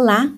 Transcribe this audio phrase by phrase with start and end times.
[0.00, 0.32] Olá,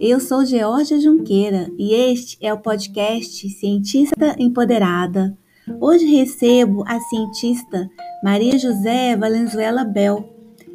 [0.00, 5.38] eu sou Georgia Junqueira e este é o podcast Cientista Empoderada.
[5.80, 7.88] Hoje recebo a cientista
[8.20, 10.28] Maria José Valenzuela Bel.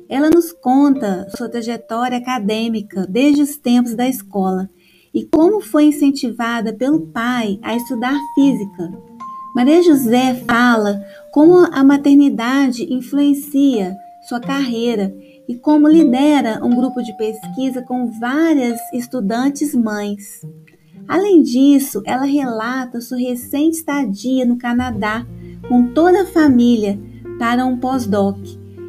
[0.07, 4.69] Ela nos conta sua trajetória acadêmica desde os tempos da escola
[5.13, 8.93] e como foi incentivada pelo pai a estudar física.
[9.53, 13.93] Maria José fala como a maternidade influencia
[14.29, 15.13] sua carreira
[15.51, 20.41] e como lidera um grupo de pesquisa com várias estudantes mães.
[21.05, 25.27] Além disso, ela relata sua recente estadia no Canadá
[25.67, 26.97] com toda a família
[27.37, 28.37] para um pós-doc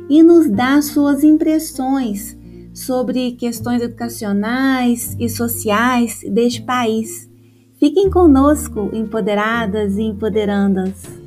[0.09, 2.39] e nos dá suas impressões
[2.73, 7.29] sobre questões educacionais e sociais deste país.
[7.75, 11.22] Fiquem conosco, empoderadas e empoderandas.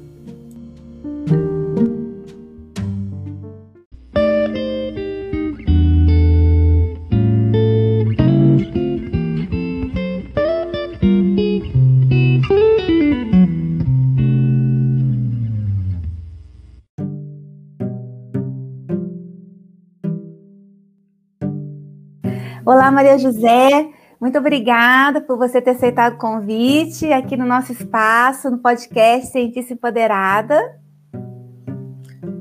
[22.66, 23.92] Olá, Maria José.
[24.20, 29.74] Muito obrigada por você ter aceitado o convite aqui no nosso espaço, no podcast Cientista
[29.74, 30.60] Empoderada.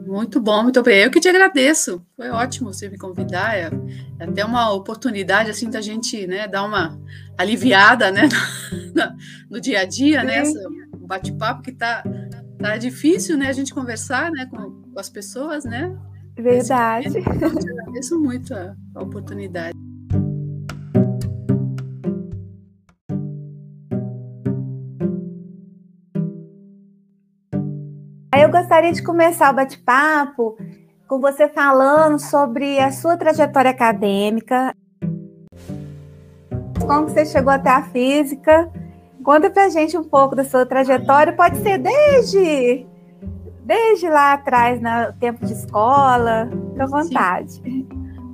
[0.07, 1.03] Muito bom, muito bem.
[1.03, 2.03] Eu que te agradeço.
[2.17, 3.55] Foi ótimo você me convidar.
[3.55, 3.71] É,
[4.19, 6.99] é até uma oportunidade assim da gente, né, dar uma
[7.37, 8.23] aliviada, né,
[8.97, 10.27] no, no dia a dia, Sim.
[10.27, 10.43] né,
[10.95, 12.03] um bate-papo que tá
[12.59, 15.95] tá difícil, né, a gente conversar, né, com, com as pessoas, né.
[16.35, 17.09] Verdade.
[17.09, 17.13] Eu
[17.59, 19.85] te agradeço muito a, a oportunidade.
[28.75, 30.59] Gostaria de começar o bate-papo
[31.07, 34.75] com você falando sobre a sua trajetória acadêmica.
[36.85, 38.69] Como você chegou até a física?
[39.23, 42.85] Conta pra gente um pouco da sua trajetória, pode ser desde
[43.65, 47.53] desde lá atrás, no tempo de escola, fica à vontade.
[47.53, 47.87] Sim.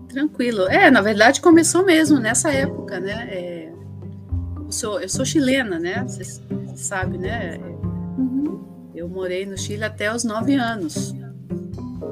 [0.08, 0.66] Tranquilo.
[0.68, 3.28] É, na verdade começou mesmo nessa época, né?
[3.30, 3.72] É,
[4.56, 6.02] eu, sou, eu sou chilena, né?
[6.08, 6.24] Você
[6.76, 7.60] sabe, né?
[9.00, 11.14] Eu morei no Chile até os nove anos.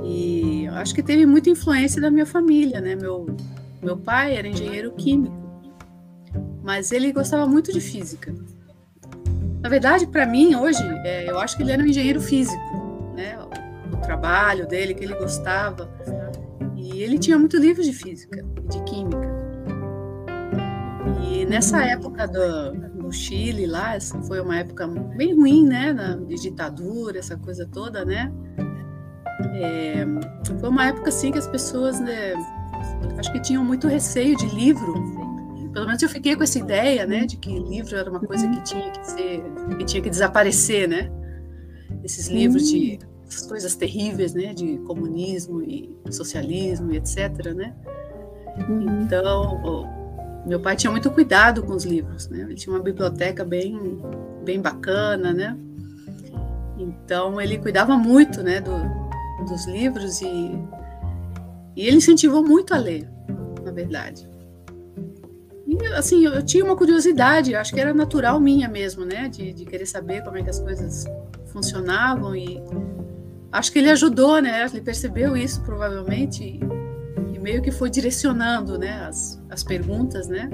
[0.02, 2.94] E acho que teve muita influência da minha família, né?
[2.94, 3.26] Meu,
[3.82, 5.36] meu pai era engenheiro químico,
[6.62, 8.34] mas ele gostava muito de física.
[9.60, 13.38] Na verdade, para mim, hoje, é, eu acho que ele era um engenheiro físico, né?
[13.92, 15.90] O, trabalho dele, que ele gostava.
[16.74, 19.28] E ele tinha muito livros de física e de química.
[21.22, 26.34] E nessa época do, no Chile lá, foi uma época bem ruim, né, na, de
[26.36, 28.30] ditadura, essa coisa toda, né?
[29.54, 30.04] É,
[30.60, 32.34] foi uma época assim que as pessoas, né,
[33.18, 34.92] acho que tinham muito receio de livro.
[35.72, 38.60] Pelo menos eu fiquei com essa ideia, né, de que livro era uma coisa que
[38.62, 39.42] tinha que ser,
[39.78, 41.10] que tinha que desaparecer, né?
[42.04, 42.98] Esses livros de
[43.48, 47.74] coisas terríveis, né, de comunismo e socialismo e etc, né?
[48.68, 49.02] Uhum.
[49.02, 49.97] Então,
[50.48, 52.40] meu pai tinha muito cuidado com os livros, né?
[52.40, 54.00] Ele tinha uma biblioteca bem,
[54.44, 55.56] bem bacana, né?
[56.78, 58.72] Então ele cuidava muito, né, do,
[59.46, 60.58] dos livros e,
[61.76, 63.08] e ele incentivou muito a ler,
[63.64, 64.28] na verdade.
[65.66, 69.52] E assim, eu, eu tinha uma curiosidade, acho que era natural minha mesmo, né, de,
[69.52, 71.04] de querer saber como é que as coisas
[71.46, 72.62] funcionavam e
[73.52, 74.64] acho que ele ajudou, né?
[74.64, 80.48] Ele percebeu isso provavelmente e, meio que foi direcionando, né, as, as perguntas, né?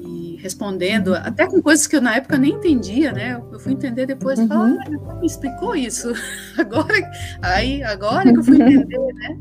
[0.00, 3.42] E respondendo, até com coisas que eu na época nem entendia, né?
[3.52, 4.48] Eu fui entender depois, uhum.
[4.50, 6.12] ah, me explicou isso.
[6.56, 7.10] agora,
[7.42, 9.36] aí, agora que eu fui entender, né?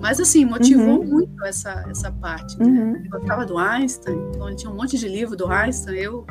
[0.00, 1.06] Mas assim, motivou uhum.
[1.06, 2.56] muito essa, essa parte.
[2.58, 2.66] Né?
[2.66, 3.02] Uhum.
[3.04, 6.24] Eu gostava do Einstein, então ele tinha um monte de livro do Einstein, eu,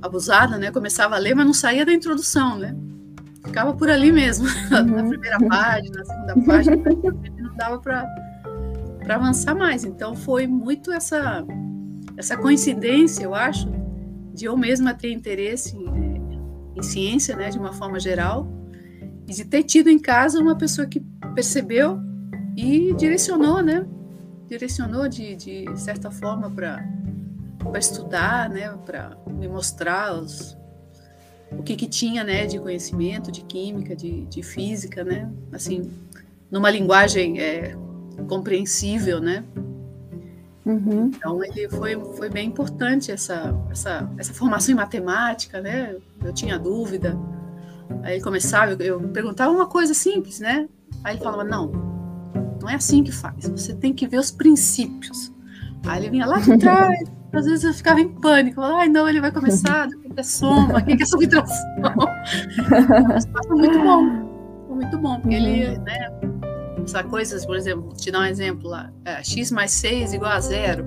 [0.00, 0.70] abusada, né?
[0.70, 2.76] Começava a ler, mas não saía da introdução, né?
[3.44, 4.84] Ficava por ali mesmo, uhum.
[4.84, 6.76] na primeira página, na segunda página,
[7.42, 8.06] não dava para
[9.10, 9.84] para avançar mais.
[9.84, 11.44] Então foi muito essa
[12.16, 13.68] essa coincidência, eu acho,
[14.32, 16.38] de eu mesma ter interesse em,
[16.76, 18.46] em ciência, né, de uma forma geral,
[19.26, 21.00] e de ter tido em casa uma pessoa que
[21.34, 21.98] percebeu
[22.56, 23.84] e direcionou, né,
[24.46, 26.86] direcionou de, de certa forma para
[27.58, 30.56] para estudar, né, para me mostrar os,
[31.50, 35.90] o que, que tinha, né, de conhecimento, de química, de, de física, né, assim,
[36.50, 37.76] numa linguagem é,
[38.26, 39.44] compreensível, né?
[40.64, 41.10] Uhum.
[41.14, 45.96] Então ele foi, foi bem importante essa, essa, essa formação em matemática, né?
[46.22, 47.18] Eu tinha dúvida.
[48.02, 50.68] Aí ele começava, eu perguntava uma coisa simples, né?
[51.02, 51.72] Aí ele falava, não,
[52.60, 53.48] não é assim que faz.
[53.48, 55.32] Você tem que ver os princípios.
[55.86, 57.10] Aí ele vinha lá de trás.
[57.32, 58.60] Às vezes eu ficava em pânico.
[58.60, 59.88] Ai, não, ele vai começar.
[59.88, 60.78] O que é soma?
[60.78, 61.64] O que é subtração?
[63.08, 64.66] Mas foi muito bom.
[64.66, 65.84] Foi muito bom, porque ele, uhum.
[65.84, 66.29] né?
[66.84, 68.92] Essas coisas, por exemplo, te dar um exemplo lá.
[69.04, 70.86] É, x mais 6 igual a zero.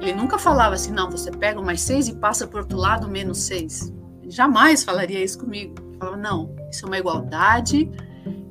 [0.00, 2.76] Ele nunca falava assim, não, você pega o mais 6 e passa para o outro
[2.76, 3.92] lado menos 6.
[4.22, 5.74] Ele jamais falaria isso comigo.
[5.88, 7.90] Ele falava, não, isso é uma igualdade.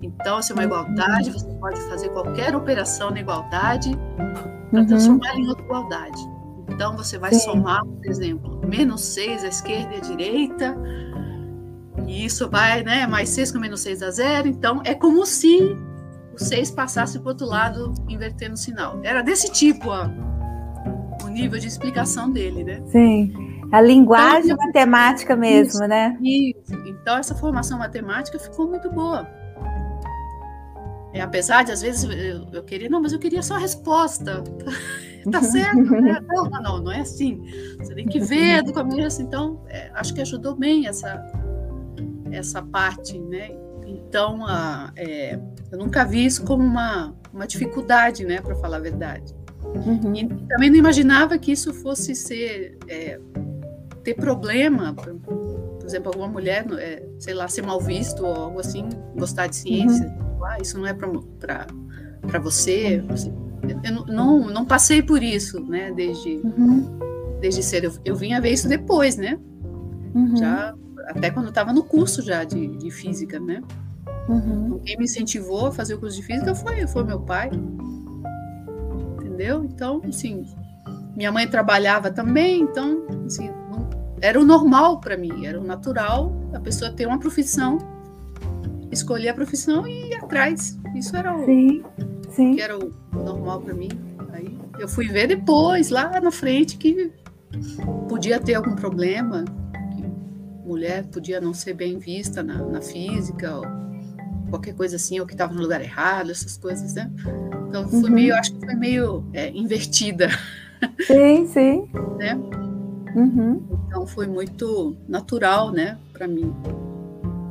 [0.01, 3.91] Então, se é uma igualdade, você pode fazer qualquer operação na igualdade
[4.69, 4.87] para uhum.
[4.87, 6.21] transformar em outra igualdade.
[6.69, 7.39] Então, você vai Sim.
[7.39, 10.77] somar, por exemplo, menos 6 à esquerda e à direita,
[12.07, 14.47] e isso vai, né, mais 6 com menos 6 dá zero.
[14.47, 15.75] Então, é como se
[16.33, 18.99] o 6 passasse para o outro lado, invertendo o sinal.
[19.03, 20.07] Era desse tipo ó,
[21.23, 22.81] o nível de explicação dele, né?
[22.87, 23.33] Sim.
[23.71, 26.17] A linguagem então, matemática mesmo, isso, né?
[26.21, 26.75] Isso.
[26.85, 29.27] Então, essa formação matemática ficou muito boa.
[31.13, 34.43] É, apesar de, às vezes, eu, eu, queria, não, mas eu queria só a resposta.
[35.31, 36.19] tá certo, né?
[36.27, 37.41] Não, não, não é assim.
[37.77, 39.21] Você tem que ver do começo.
[39.21, 41.23] Então, é, acho que ajudou bem essa,
[42.31, 43.51] essa parte, né?
[43.93, 45.39] Então, a, é,
[45.71, 49.33] eu nunca vi isso como uma, uma dificuldade, né, para falar a verdade.
[49.63, 50.15] Uhum.
[50.15, 53.19] E também não imaginava que isso fosse ser é,
[54.03, 58.59] ter problema, por, por, exemplo, alguma mulher, é, sei lá, ser mal visto ou algo
[58.59, 60.07] assim, gostar de ciência.
[60.07, 63.03] Uhum ah, isso não é para você.
[63.83, 66.99] Eu não, não passei por isso, né, desde, uhum.
[67.39, 67.85] desde cedo.
[67.85, 69.39] Eu, eu vim a ver isso depois, né?
[70.13, 70.35] Uhum.
[70.37, 70.75] Já,
[71.07, 73.61] até quando estava no curso já de, de física, né?
[74.27, 74.65] Uhum.
[74.65, 77.49] Então, quem me incentivou a fazer o curso de física foi, foi meu pai.
[79.15, 79.63] Entendeu?
[79.63, 80.45] Então, assim,
[81.15, 83.89] minha mãe trabalhava também, então, assim, não,
[84.21, 87.77] era o normal para mim, era o natural a pessoa ter uma profissão
[88.93, 90.79] escolher a profissão e ir atrás.
[90.95, 91.83] Isso era o sim,
[92.29, 92.55] sim.
[92.55, 93.89] que era o normal para mim.
[94.31, 97.11] Aí eu fui ver depois, lá na frente, que
[98.07, 99.43] podia ter algum problema,
[99.95, 103.65] que mulher podia não ser bem vista na, na física, ou
[104.53, 107.09] qualquer coisa assim, ou que estava no lugar errado, essas coisas, né?
[107.67, 108.11] Então foi uhum.
[108.11, 110.29] meio, acho que foi meio é, invertida.
[111.07, 111.89] Sim, sim.
[112.19, 112.35] né?
[113.15, 113.63] Uhum.
[113.87, 116.53] Então foi muito natural, né, para mim.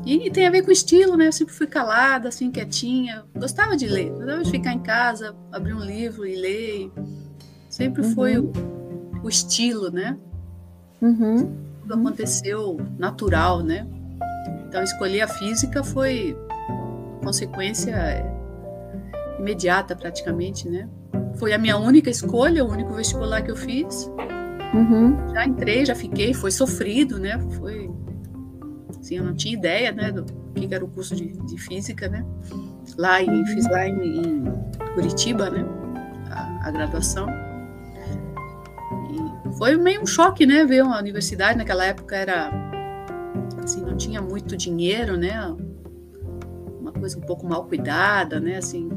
[0.04, 1.28] E tem a ver com estilo, né?
[1.28, 3.24] Eu sempre fui calada, assim, quietinha.
[3.34, 6.92] Gostava de ler, gostava de ficar em casa, abrir um livro e ler.
[7.70, 8.14] Sempre uhum.
[8.14, 8.52] foi o,
[9.22, 10.18] o, estilo, né?
[11.00, 11.56] Uhum.
[11.80, 13.86] Tudo aconteceu natural, né?
[14.68, 16.36] Então, escolher a física foi
[17.22, 17.94] consequência
[19.38, 20.88] imediata, praticamente, né?
[21.36, 24.10] Foi a minha única escolha, o único vestibular que eu fiz.
[24.74, 25.16] Uhum.
[25.32, 27.38] Já entrei, já fiquei, foi sofrido, né?
[27.58, 27.90] Foi
[29.02, 30.24] Assim, eu não tinha ideia né, do
[30.54, 32.24] que era o curso de, de física, né?
[32.96, 34.44] Lá em, fiz lá em, em
[34.94, 35.64] Curitiba, né?
[36.30, 37.26] A, a, graduação.
[39.10, 40.64] E foi meio um choque, né?
[40.64, 42.52] Ver uma universidade naquela época era
[43.62, 45.32] assim, não tinha muito dinheiro, né?
[47.02, 48.58] Coisa um pouco mal cuidada, né?
[48.58, 48.88] Assim,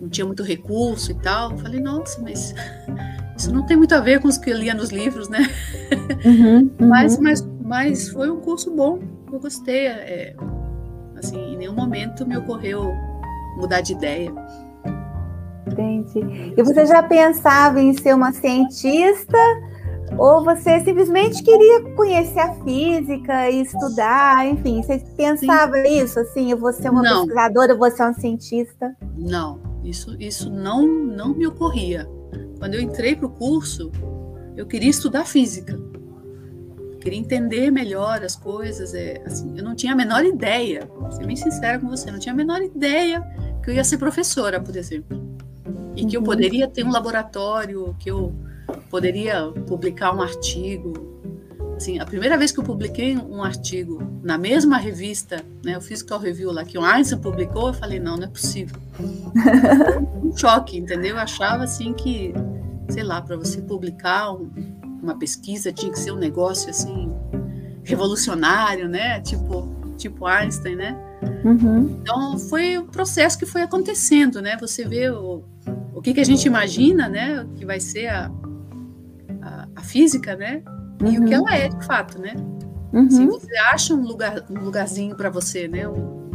[0.00, 1.58] não tinha muito recurso e tal.
[1.58, 2.54] falei, nossa, mas
[3.36, 5.46] isso não tem muito a ver com os que eu lia nos livros, né?
[6.24, 6.88] Uhum, uhum.
[6.88, 8.98] Mas, mas mas foi um curso bom,
[9.32, 9.86] eu gostei.
[9.86, 10.34] É,
[11.16, 12.92] assim, em nenhum momento me ocorreu
[13.56, 14.30] mudar de ideia.
[15.66, 16.52] Entendi.
[16.56, 19.38] E você já pensava em ser uma cientista?
[20.18, 26.02] Ou você simplesmente queria conhecer a física e estudar, enfim, você pensava Sim.
[26.02, 27.26] isso, assim, eu vou ser uma não.
[27.26, 28.94] pesquisadora, eu vou ser uma cientista?
[29.16, 32.08] Não, isso, isso não, não me ocorria.
[32.58, 33.90] Quando eu entrei para o curso,
[34.56, 35.76] eu queria estudar física
[37.02, 38.94] queria entender melhor as coisas.
[38.94, 42.18] É, assim, eu não tinha a menor ideia, vou ser bem sincera com você, não
[42.18, 43.20] tinha a menor ideia
[43.62, 45.20] que eu ia ser professora, por exemplo.
[45.96, 46.26] E que eu uhum.
[46.26, 48.32] poderia ter um laboratório, que eu
[48.92, 50.92] poderia publicar um artigo.
[51.74, 56.18] Assim, a primeira vez que eu publiquei um artigo na mesma revista, né, o Physical
[56.18, 58.76] Review lá que o Einstein publicou, eu falei, não, não é possível.
[60.22, 61.16] um choque, entendeu?
[61.16, 62.34] Eu achava assim que,
[62.90, 64.50] sei lá, para você publicar um,
[65.02, 67.10] uma pesquisa tinha que ser um negócio assim
[67.82, 69.22] revolucionário, né?
[69.22, 70.96] Tipo, tipo Einstein, né?
[71.42, 71.98] Uhum.
[72.02, 74.54] Então foi o processo que foi acontecendo, né?
[74.60, 75.42] Você vê o,
[75.94, 77.46] o que, que a gente imagina, né?
[77.56, 78.30] Que vai ser a,
[79.82, 80.62] a, física, né?
[81.00, 81.24] E uhum.
[81.24, 82.34] o que ela é de fato, né?
[82.92, 83.10] Uhum.
[83.10, 85.88] Se você acha um lugar, um lugarzinho para você, né?
[85.88, 86.30] Um,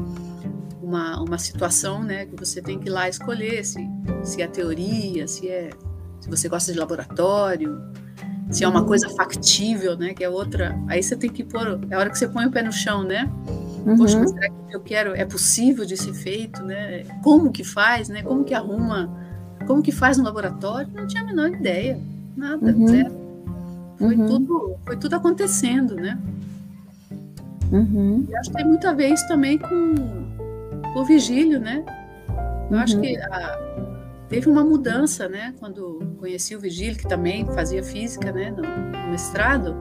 [0.81, 2.25] uma, uma situação, né?
[2.25, 3.87] Que você tem que ir lá escolher se,
[4.23, 5.69] se é teoria, se é
[6.19, 7.79] se você gosta de laboratório,
[8.49, 10.13] se é uma coisa factível, né?
[10.13, 10.77] Que é outra.
[10.87, 11.79] Aí você tem que pôr.
[11.89, 13.29] É a hora que você põe o pé no chão, né?
[13.85, 13.97] Uhum.
[13.97, 17.03] Poxa, mas será que eu quero é possível de ser feito, né?
[17.23, 18.23] Como que faz, né?
[18.23, 19.25] Como que arruma
[19.67, 21.99] como que faz no laboratório, não tinha a menor ideia,
[22.35, 22.87] nada, uhum.
[22.87, 23.26] zero.
[23.97, 24.25] Foi uhum.
[24.25, 26.19] tudo, foi tudo acontecendo, né?
[27.71, 28.25] Uhum.
[28.29, 29.95] E acho que tem muito a ver isso também com,
[30.93, 31.83] com o Vigílio, né?
[32.69, 33.67] Eu acho que a, ah,
[34.29, 35.53] teve uma mudança, né?
[35.59, 38.51] Quando conheci o Vigílio, que também fazia física, né?
[38.51, 39.75] No, no mestrado.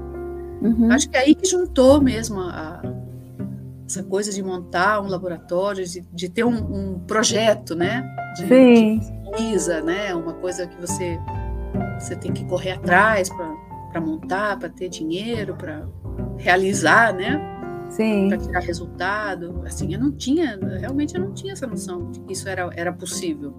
[0.62, 0.90] Uhum.
[0.90, 2.80] Acho que é aí que juntou mesmo a,
[3.86, 6.56] essa coisa de montar um laboratório, de, de ter um,
[6.94, 8.08] um, projeto, né?
[8.36, 8.98] De, Sim.
[8.98, 10.14] de pesquisa, né?
[10.14, 11.18] Uma coisa que você,
[11.98, 13.65] você tem que correr atrás para
[14.00, 15.86] montar, para ter dinheiro, para
[16.38, 17.40] realizar, né?
[17.90, 18.28] Sim.
[18.28, 19.62] Para tirar resultado.
[19.64, 22.92] Assim, eu não tinha, realmente eu não tinha essa noção de que isso era, era
[22.92, 23.54] possível.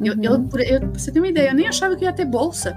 [0.00, 0.06] Uhum.
[0.06, 2.74] Eu, eu, eu, você tem uma ideia, eu nem achava que ia ter bolsa.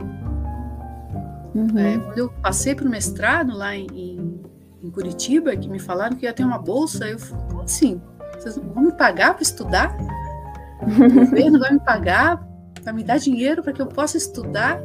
[1.54, 1.78] Uhum.
[1.78, 4.42] É, quando eu passei para o mestrado lá em, em,
[4.84, 8.02] em, Curitiba, que me falaram que ia ter uma bolsa, eu falei, como assim?
[8.38, 9.98] Vocês vão me pagar para estudar?
[10.80, 12.42] O governo vai me pagar
[12.82, 14.82] para me dar dinheiro para que eu possa estudar?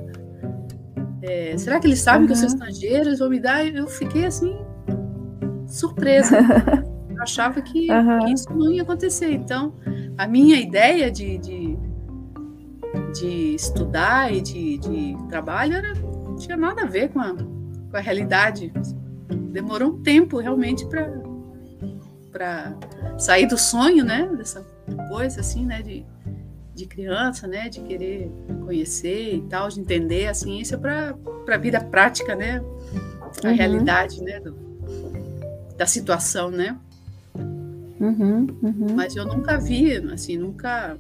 [1.27, 2.27] É, será que eles sabem uhum.
[2.27, 3.07] que eu sou estrangeira?
[3.07, 3.67] Eles vão me dar?
[3.67, 4.59] Eu fiquei assim,
[5.67, 6.37] surpresa.
[7.09, 8.19] eu achava que, uhum.
[8.27, 9.31] que, isso não ia acontecer.
[9.31, 9.75] Então,
[10.19, 11.79] a minha ideia de, de,
[13.19, 17.97] de estudar e de, de trabalho era não tinha nada a ver com a, com
[17.97, 18.71] a realidade.
[19.51, 20.85] Demorou um tempo realmente
[22.31, 22.77] para
[23.17, 24.29] sair do sonho, né?
[24.37, 24.61] Dessa
[25.09, 25.81] coisa assim, né?
[25.81, 26.05] De,
[26.75, 27.69] de criança, né?
[27.69, 28.31] De querer
[28.65, 31.15] conhecer e tal, de entender a ciência para
[31.49, 32.63] a vida prática, né?
[33.43, 33.55] A uhum.
[33.55, 34.41] realidade, né?
[34.41, 34.57] Do,
[35.77, 36.77] da situação, né?
[38.01, 38.95] Uhum, uhum.
[38.95, 40.97] Mas eu nunca vi, assim, nunca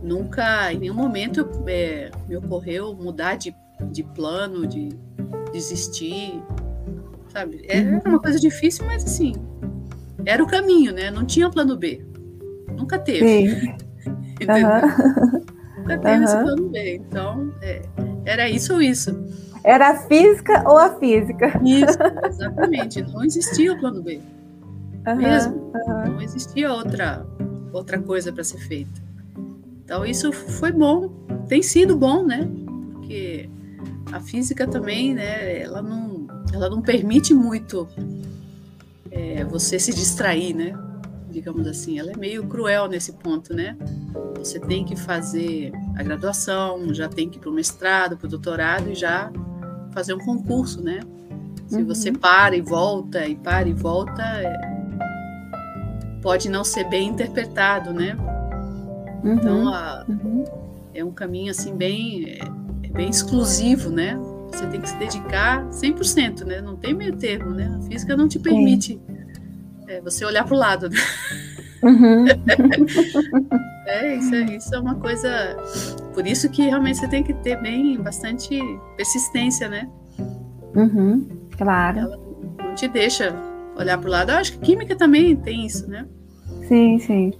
[0.00, 3.52] nunca em nenhum momento é, me ocorreu mudar de
[3.90, 4.88] de plano, de
[5.52, 6.42] desistir,
[7.28, 7.64] sabe?
[7.68, 8.00] Era uhum.
[8.04, 9.32] uma coisa difícil, mas assim,
[10.24, 11.10] era o caminho, né?
[11.10, 12.04] Não tinha plano B.
[12.76, 13.74] Nunca teve.
[14.40, 14.68] Entendeu?
[14.68, 15.58] Uhum.
[15.78, 16.24] Nunca teve uhum.
[16.24, 16.94] esse plano B.
[16.96, 17.82] Então, é,
[18.24, 19.16] era isso ou isso.
[19.64, 21.60] Era a física ou a física?
[21.64, 23.02] Isso, exatamente.
[23.02, 24.20] Não existia o plano B.
[25.16, 25.72] Mesmo.
[26.06, 27.26] Não existia outra,
[27.72, 29.00] outra coisa para ser feita.
[29.84, 31.08] Então, isso foi bom.
[31.48, 32.46] Tem sido bom, né?
[32.92, 33.48] Porque
[34.12, 37.88] a física também, né, ela não, ela não permite muito
[39.10, 40.72] é, você se distrair, né?
[41.30, 43.76] Digamos assim, ela é meio cruel nesse ponto, né?
[44.38, 48.30] Você tem que fazer a graduação, já tem que ir para o mestrado, para o
[48.30, 49.30] doutorado e já
[49.92, 51.00] fazer um concurso, né?
[51.66, 51.86] Se uhum.
[51.86, 54.56] você para e volta e para e volta, é,
[56.22, 58.16] pode não ser bem interpretado, né?
[59.22, 59.34] Uhum.
[59.34, 60.44] Então, a, uhum.
[60.94, 62.38] é um caminho assim bem é,
[62.84, 64.18] é bem exclusivo, né?
[64.50, 66.60] Você tem que se dedicar 100%, né?
[66.60, 67.78] Não tem meio termo, né?
[67.78, 69.17] A física não te permite é,
[70.02, 70.96] você olhar para o lado, né?
[71.82, 72.26] Uhum.
[73.86, 75.56] é, isso é, isso é uma coisa.
[76.12, 78.60] Por isso que realmente você tem que ter bem bastante
[78.96, 79.88] persistência, né?
[80.74, 81.26] Uhum,
[81.56, 81.98] claro.
[81.98, 82.18] Ela
[82.58, 83.34] não te deixa
[83.76, 84.32] olhar para o lado.
[84.32, 86.06] Eu acho que química também tem isso, né?
[86.66, 87.32] Sim, sim.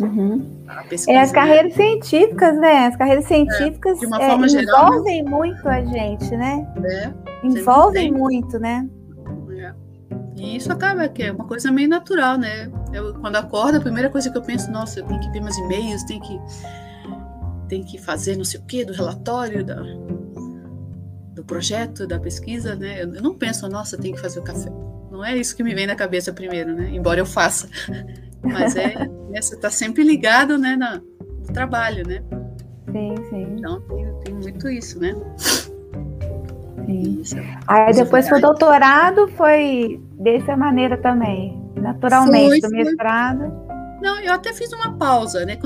[0.00, 0.62] Uhum.
[1.06, 2.86] É, as carreiras científicas, né?
[2.86, 5.30] As carreiras científicas é, é, geral, envolvem né?
[5.30, 6.66] muito a gente, né?
[6.82, 8.88] É, envolvem muito, né?
[10.42, 10.46] É.
[10.46, 12.70] E isso acaba que é uma coisa meio natural, né?
[12.92, 15.56] Eu, quando acordo, a primeira coisa que eu penso, nossa, eu tenho que ver meus
[15.56, 16.40] e-mails, tenho que,
[17.68, 19.76] tenho que fazer não sei o quê do relatório, da,
[21.34, 23.02] do projeto, da pesquisa, né?
[23.02, 24.70] Eu, eu não penso, nossa, tenho que fazer o café.
[25.10, 26.90] Não é isso que me vem na cabeça primeiro, né?
[26.90, 27.68] Embora eu faça.
[28.42, 28.94] Mas é,
[29.30, 32.22] né, você está sempre ligado, né, na, no trabalho, né?
[32.90, 33.42] Sim, sim.
[33.56, 35.14] Então tem, tem muito isso, né?
[37.24, 37.38] Sim.
[37.66, 43.52] Aí depois foi doutorado, foi dessa maneira também, naturalmente, foi, do mestrado.
[44.00, 45.58] Não, eu até fiz uma pausa, né?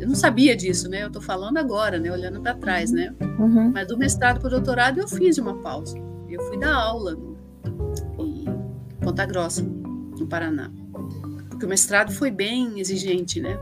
[0.00, 1.02] Eu não sabia disso, né?
[1.02, 2.10] Eu estou falando agora, né?
[2.10, 3.14] Olhando para trás, né?
[3.38, 3.70] Uhum.
[3.72, 5.96] Mas do mestrado para o doutorado eu fiz uma pausa.
[6.28, 7.16] Eu fui dar aula
[8.18, 8.44] em
[9.00, 10.70] Ponta Grossa, no Paraná
[11.54, 13.58] porque o mestrado foi bem exigente, né?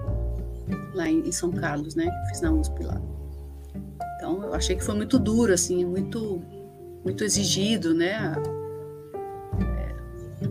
[0.95, 2.05] Lá em, São Carlos, né?
[2.05, 3.01] Que eu fiz na USP lá.
[4.17, 6.43] Então, eu achei que foi muito duro, assim, muito,
[7.05, 8.35] muito exigido, né?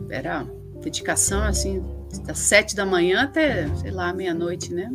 [0.10, 0.46] É, era
[0.82, 1.84] dedicação, assim,
[2.26, 4.92] das sete da manhã até, sei lá, meia-noite, né?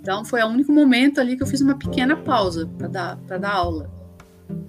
[0.00, 3.50] Então, foi o único momento ali que eu fiz uma pequena pausa para dar, dar
[3.50, 3.90] aula.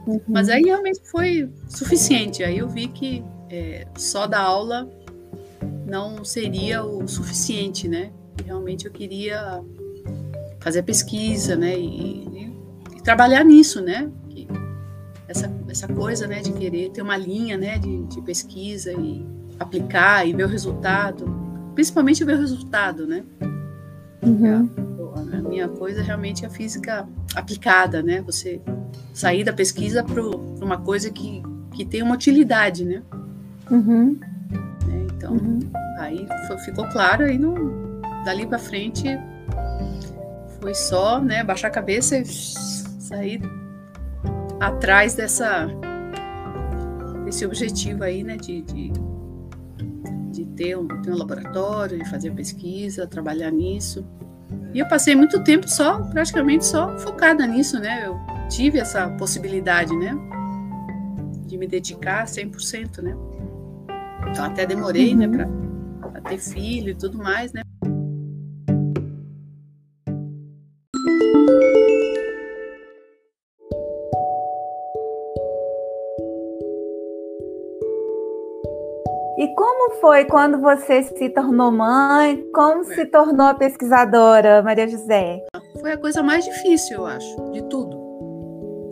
[0.05, 0.19] Uhum.
[0.27, 2.43] Mas aí realmente foi suficiente.
[2.43, 4.89] Aí eu vi que é, só dar aula
[5.86, 8.12] não seria o suficiente, né?
[8.45, 9.63] Realmente eu queria
[10.59, 11.77] fazer pesquisa, né?
[11.77, 12.53] E, e,
[12.98, 14.12] e trabalhar nisso, né?
[15.29, 16.41] Essa, essa coisa, né?
[16.41, 17.77] De querer ter uma linha, né?
[17.77, 19.25] De, de pesquisa e
[19.59, 21.25] aplicar e ver o resultado,
[21.75, 23.24] principalmente ver o resultado, né?
[24.21, 24.69] Uhum.
[25.31, 28.21] a minha coisa realmente é a física aplicada, né?
[28.24, 28.59] Você
[29.13, 31.43] sair da pesquisa para uma coisa que,
[31.75, 33.03] que tem uma utilidade, né?
[33.69, 34.19] Uhum.
[34.91, 35.59] É, então, uhum.
[36.00, 39.07] aí foi, ficou claro, aí não, dali para frente
[40.59, 43.41] foi só, né, baixar a cabeça e sair
[44.60, 45.68] atrás dessa
[47.30, 48.92] desse objetivo aí, né, de, de,
[50.32, 54.04] de ter, um, ter um laboratório, de fazer pesquisa, trabalhar nisso.
[54.74, 58.08] E eu passei muito tempo só, praticamente só focada nisso, né?
[58.08, 60.16] Eu tive essa possibilidade, né?
[61.46, 63.16] De me dedicar 100%, né?
[64.32, 65.32] Então até demorei, né, uhum.
[65.38, 67.62] né, para ter filho e tudo mais, né?
[80.01, 82.44] Foi quando você se tornou mãe?
[82.53, 85.46] Como se tornou pesquisadora, Maria José?
[85.79, 87.98] Foi a coisa mais difícil, eu acho, de tudo.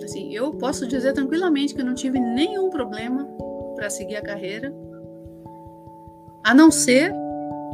[0.03, 3.27] Assim, eu posso dizer tranquilamente que eu não tive nenhum problema
[3.75, 4.73] para seguir a carreira,
[6.43, 7.11] a não ser,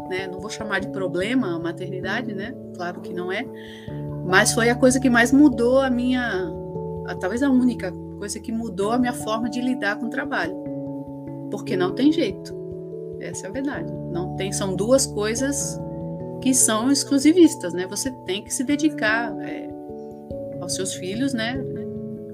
[0.09, 2.53] né, não vou chamar de problema a maternidade, né?
[2.75, 3.45] Claro que não é,
[4.25, 6.51] mas foi a coisa que mais mudou a minha,
[7.07, 10.55] a, talvez a única coisa que mudou a minha forma de lidar com o trabalho,
[11.51, 12.62] porque não tem jeito.
[13.23, 13.91] Essa é a verdade.
[14.11, 15.79] Não tem, são duas coisas
[16.41, 17.87] que são exclusivistas, né?
[17.87, 19.69] Você tem que se dedicar é,
[20.59, 21.57] aos seus filhos, né?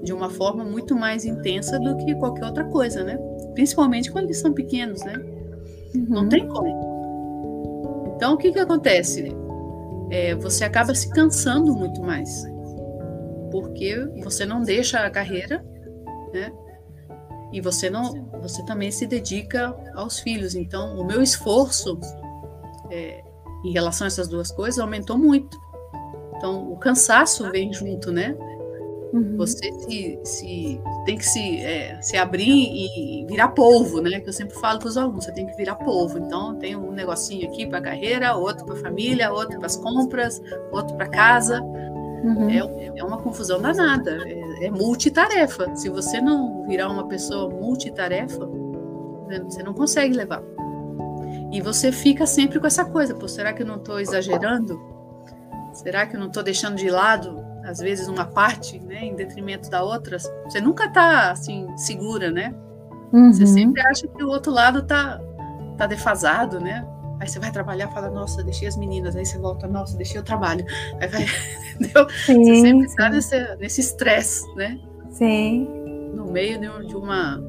[0.02, 3.16] De uma forma muito mais intensa do que qualquer outra coisa, né?
[3.54, 5.14] Principalmente quando eles são pequenos, né?
[5.94, 6.06] Uhum.
[6.08, 8.12] Não tem como.
[8.16, 9.32] Então, o que que acontece?
[10.10, 12.44] É, você acaba se cansando muito mais,
[13.52, 15.64] porque você não deixa a carreira,
[16.32, 16.52] né?
[17.52, 20.54] E você não, você também se dedica aos filhos.
[20.54, 21.98] Então, o meu esforço
[22.90, 23.22] é,
[23.64, 25.58] em relação a essas duas coisas aumentou muito.
[26.36, 28.36] Então, o cansaço vem junto, né?
[29.12, 29.36] Uhum.
[29.36, 34.20] Você se, se, tem que se, é, se abrir e virar polvo, né?
[34.20, 36.18] Que eu sempre falo para os alunos, você tem que virar polvo.
[36.18, 39.76] Então, tem um negocinho aqui para a carreira, outro para a família, outro para as
[39.76, 41.60] compras, outro para casa.
[42.22, 42.50] Uhum.
[42.50, 45.74] É, é, uma confusão danada, é, é, multitarefa.
[45.74, 48.46] Se você não virar uma pessoa multitarefa,
[49.26, 50.42] né, você não consegue levar.
[51.52, 54.80] E você fica sempre com essa coisa, pô, será que eu não estou exagerando?
[55.72, 59.70] Será que eu não estou deixando de lado, às vezes, uma parte, né, em detrimento
[59.70, 60.18] da outra?
[60.18, 62.54] Você nunca está, assim, segura, né?
[63.12, 63.32] Uhum.
[63.32, 65.20] Você sempre acha que o outro lado está
[65.76, 66.86] tá defasado, né?
[67.20, 69.14] Aí você vai trabalhar e fala, nossa, deixei as meninas.
[69.14, 70.64] Aí você volta, nossa, deixei o trabalho.
[70.98, 71.26] Aí vai,
[71.78, 72.08] entendeu?
[72.24, 74.80] Sim, você sempre está nesse estresse, né?
[75.10, 75.68] Sim.
[76.14, 77.46] No meio de uma,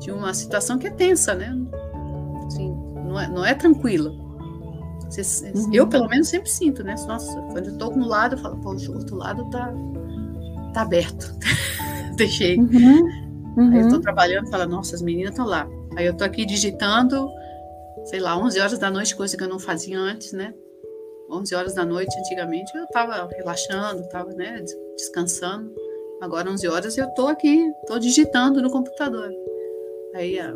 [0.00, 1.54] de uma situação que é tensa, né?
[2.46, 2.74] Assim,
[3.06, 4.10] não, é, não é tranquila.
[5.10, 5.70] Você, uhum.
[5.74, 6.94] Eu, pelo menos, sempre sinto, né?
[7.06, 9.72] Nossa, quando eu tô com um lado, eu falo, pô, o outro lado tá,
[10.72, 11.36] tá aberto.
[12.16, 12.58] deixei.
[12.58, 13.26] Uhum.
[13.58, 13.70] Uhum.
[13.72, 14.00] Aí eu tô uhum.
[14.00, 15.68] trabalhando e falo, nossa, as meninas estão lá.
[15.96, 17.28] Aí eu tô aqui digitando
[18.06, 20.54] sei lá, 11 horas da noite, coisa que eu não fazia antes, né?
[21.30, 24.62] 11 horas da noite, antigamente, eu estava relaxando, estava né,
[24.96, 25.72] descansando.
[26.20, 29.30] Agora, 11 horas, eu estou aqui, estou digitando no computador.
[30.14, 30.54] Aí a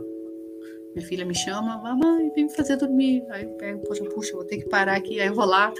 [0.94, 3.24] minha filha me chama, mamãe, vem me fazer dormir.
[3.30, 5.20] Aí eu pego, poxa, puxa, vou ter que parar aqui.
[5.20, 5.72] Aí eu vou lá,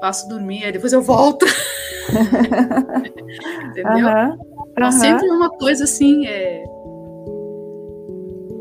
[0.00, 1.46] faço dormir, aí depois eu volto.
[3.70, 4.08] Entendeu?
[4.08, 4.38] Uhum.
[4.72, 6.64] Então, sempre uma coisa assim, é...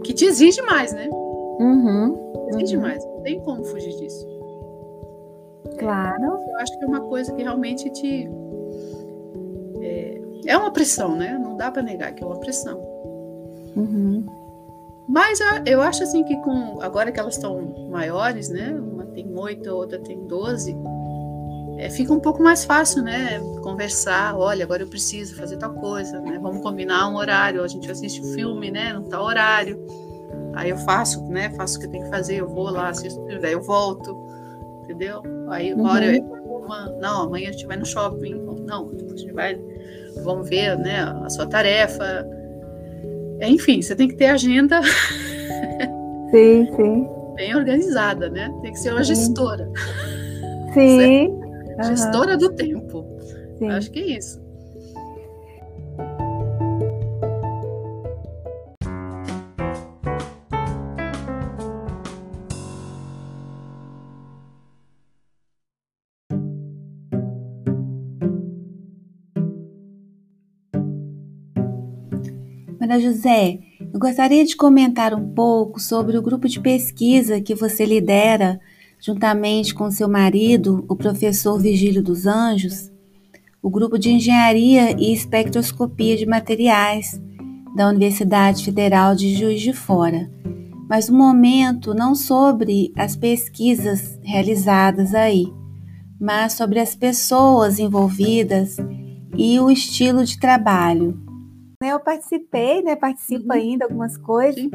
[0.04, 1.10] que te exige mais, né?
[1.12, 2.25] Uhum.
[2.50, 2.82] Exige uhum.
[2.82, 4.28] demais, não tem como fugir disso.
[5.80, 6.24] Claro.
[6.24, 8.30] Eu acho que é uma coisa que realmente te.
[9.82, 11.38] É, é uma pressão, né?
[11.38, 12.80] Não dá para negar que é uma pressão.
[13.76, 14.26] Uhum.
[15.08, 18.72] Mas eu acho assim que com agora que elas estão maiores, né?
[18.72, 20.76] Uma tem oito, a outra tem doze,
[21.78, 23.40] é, fica um pouco mais fácil, né?
[23.62, 26.40] Conversar, olha, agora eu preciso fazer tal coisa, né?
[26.42, 28.94] Vamos combinar um horário, a gente assiste o filme, né?
[28.94, 29.86] Não tá horário.
[30.56, 31.50] Aí eu faço, né?
[31.52, 34.16] Faço o que eu tenho que fazer, eu vou lá, assisto, daí eu volto,
[34.84, 35.22] entendeu?
[35.50, 35.90] Aí uma uhum.
[35.90, 39.60] hora eu uma, não, amanhã a gente vai no shopping, não, a gente vai,
[40.24, 41.02] vamos ver, né?
[41.24, 42.28] A sua tarefa.
[43.42, 44.82] Enfim, você tem que ter agenda.
[46.32, 47.08] Sim, sim.
[47.36, 48.52] Bem organizada, né?
[48.62, 49.70] Tem que ser uma gestora.
[50.74, 51.28] Sim.
[51.28, 51.84] Uhum.
[51.84, 53.06] Gestora do tempo.
[53.58, 53.70] Sim.
[53.70, 54.45] Acho que é isso.
[72.86, 73.58] Ana José,
[73.92, 78.60] eu gostaria de comentar um pouco sobre o grupo de pesquisa que você lidera
[79.00, 82.92] juntamente com seu marido, o professor Vigílio dos Anjos,
[83.60, 87.20] o grupo de Engenharia e Espectroscopia de Materiais
[87.76, 90.30] da Universidade Federal de Juiz de Fora,
[90.88, 95.52] mas no momento não sobre as pesquisas realizadas aí,
[96.22, 98.78] mas sobre as pessoas envolvidas
[99.36, 101.25] e o estilo de trabalho.
[101.82, 102.96] Eu participei, né?
[102.96, 103.52] Participo uhum.
[103.54, 104.62] ainda algumas coisas.
[104.62, 104.72] Sim.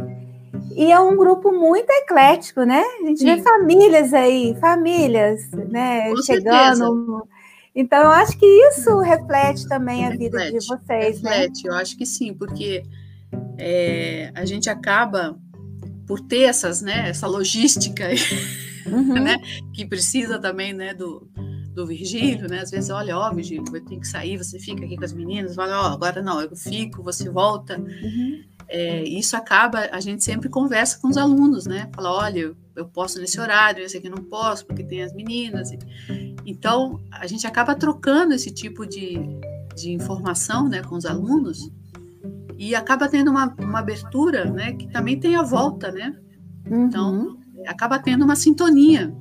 [0.77, 2.83] E é um grupo muito eclético, né?
[3.03, 3.37] A gente Sim.
[3.37, 6.11] vê famílias aí, famílias, né?
[6.11, 6.77] Com chegando.
[6.77, 7.23] Certeza.
[7.75, 11.31] Então, eu acho que isso reflete também a vida reflete, de vocês, né?
[11.31, 11.71] reflete, né?
[11.71, 12.83] Eu acho que sim, porque
[13.59, 15.39] é, a gente acaba
[16.07, 18.09] por ter essas, né, essa logística,
[18.87, 19.15] uhum.
[19.15, 19.37] né,
[19.73, 21.29] que precisa também, né, do,
[21.75, 22.61] do Virgílio, né?
[22.61, 25.55] Às vezes, olha, ó, Virgílio, eu tenho que sair, você fica aqui com as meninas,
[25.55, 27.79] fala, ó, agora não, eu fico, você volta.
[27.79, 28.43] Uhum.
[28.69, 31.89] É, isso acaba, a gente sempre conversa com os alunos, né?
[31.95, 35.71] Fala, olha, eu posso nesse horário, esse aqui não posso, porque tem as meninas.
[36.45, 39.19] Então, a gente acaba trocando esse tipo de,
[39.77, 41.71] de informação, né, com os alunos
[42.57, 46.15] e acaba tendo uma, uma abertura, né, que também tem a volta, né?
[46.67, 47.65] Então, uhum.
[47.67, 49.15] acaba tendo uma sintonia.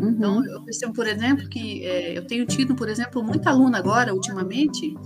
[0.00, 0.10] Uhum.
[0.10, 4.14] Então, eu percebo, por exemplo, que é, eu tenho tido, por exemplo, muita aluna agora,
[4.14, 4.96] ultimamente,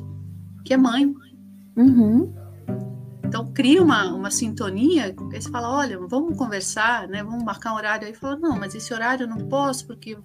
[0.65, 1.13] que é mãe.
[1.77, 2.33] Uhum.
[3.25, 7.23] Então, cria uma, uma sintonia, aí você fala, olha, vamos conversar, né?
[7.23, 8.07] Vamos marcar um horário.
[8.07, 10.19] Aí fala, não, mas esse horário eu não posso, porque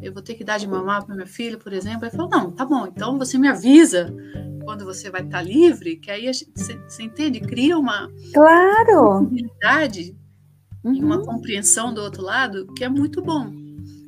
[0.00, 2.04] eu vou ter que dar de mamar para minha filha, por exemplo.
[2.04, 4.14] Aí fala, não, tá bom, então você me avisa
[4.64, 6.46] quando você vai estar livre, que aí você,
[6.86, 9.20] você, entende, cria uma claro.
[9.20, 10.16] possibilidade
[10.84, 10.94] uhum.
[10.94, 13.50] e uma compreensão do outro lado que é muito bom.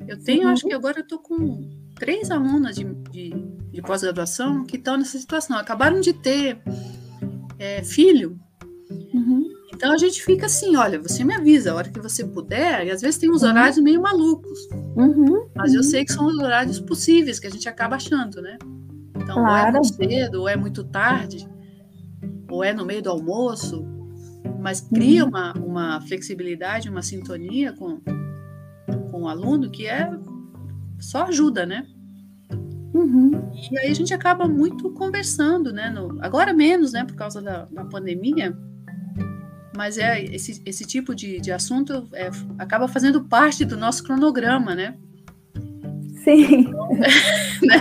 [0.07, 0.49] Eu tenho, uhum.
[0.49, 3.29] acho que agora eu estou com três alunas de, de,
[3.71, 5.57] de pós-graduação que estão nessa situação.
[5.57, 6.61] Acabaram de ter
[7.59, 8.39] é, filho.
[9.13, 9.49] Uhum.
[9.73, 12.91] Então a gente fica assim, olha, você me avisa a hora que você puder, e
[12.91, 13.49] às vezes tem uns uhum.
[13.49, 14.59] horários meio malucos.
[14.95, 15.49] Uhum.
[15.55, 18.57] Mas eu sei que são os horários possíveis que a gente acaba achando, né?
[19.15, 19.43] Então, claro.
[19.43, 21.49] ou é muito cedo, ou é muito tarde,
[22.49, 23.85] ou é no meio do almoço,
[24.59, 25.29] mas cria uhum.
[25.29, 28.01] uma, uma flexibilidade, uma sintonia com,
[29.21, 30.11] com o aluno que é
[30.99, 31.85] só ajuda, né?
[32.93, 33.31] Uhum.
[33.71, 35.89] E aí a gente acaba muito conversando, né?
[35.89, 37.05] No, agora menos, né?
[37.05, 38.57] Por causa da, da pandemia.
[39.77, 44.75] Mas é esse, esse tipo de, de assunto é, acaba fazendo parte do nosso cronograma,
[44.75, 44.97] né?
[46.23, 46.73] Sim.
[47.63, 47.77] né?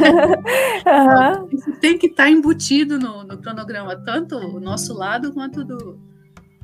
[0.87, 1.49] uhum.
[1.53, 5.99] Isso tem que estar tá embutido no, no, cronograma, tanto o nosso lado quanto do,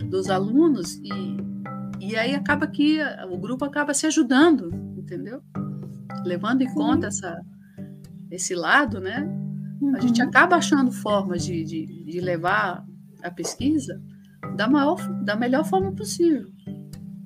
[0.05, 0.95] dos alunos.
[0.97, 1.56] E,
[2.01, 2.99] e aí acaba que
[3.31, 5.43] o grupo acaba se ajudando, entendeu?
[6.25, 6.75] Levando em Sim.
[6.75, 7.41] conta essa,
[8.31, 9.27] esse lado, né?
[9.81, 9.97] Uhum.
[9.97, 10.29] A gente uhum.
[10.29, 12.85] acaba achando formas de, de, de, levar
[13.23, 14.01] a pesquisa
[14.57, 16.49] da, maior, da melhor forma possível,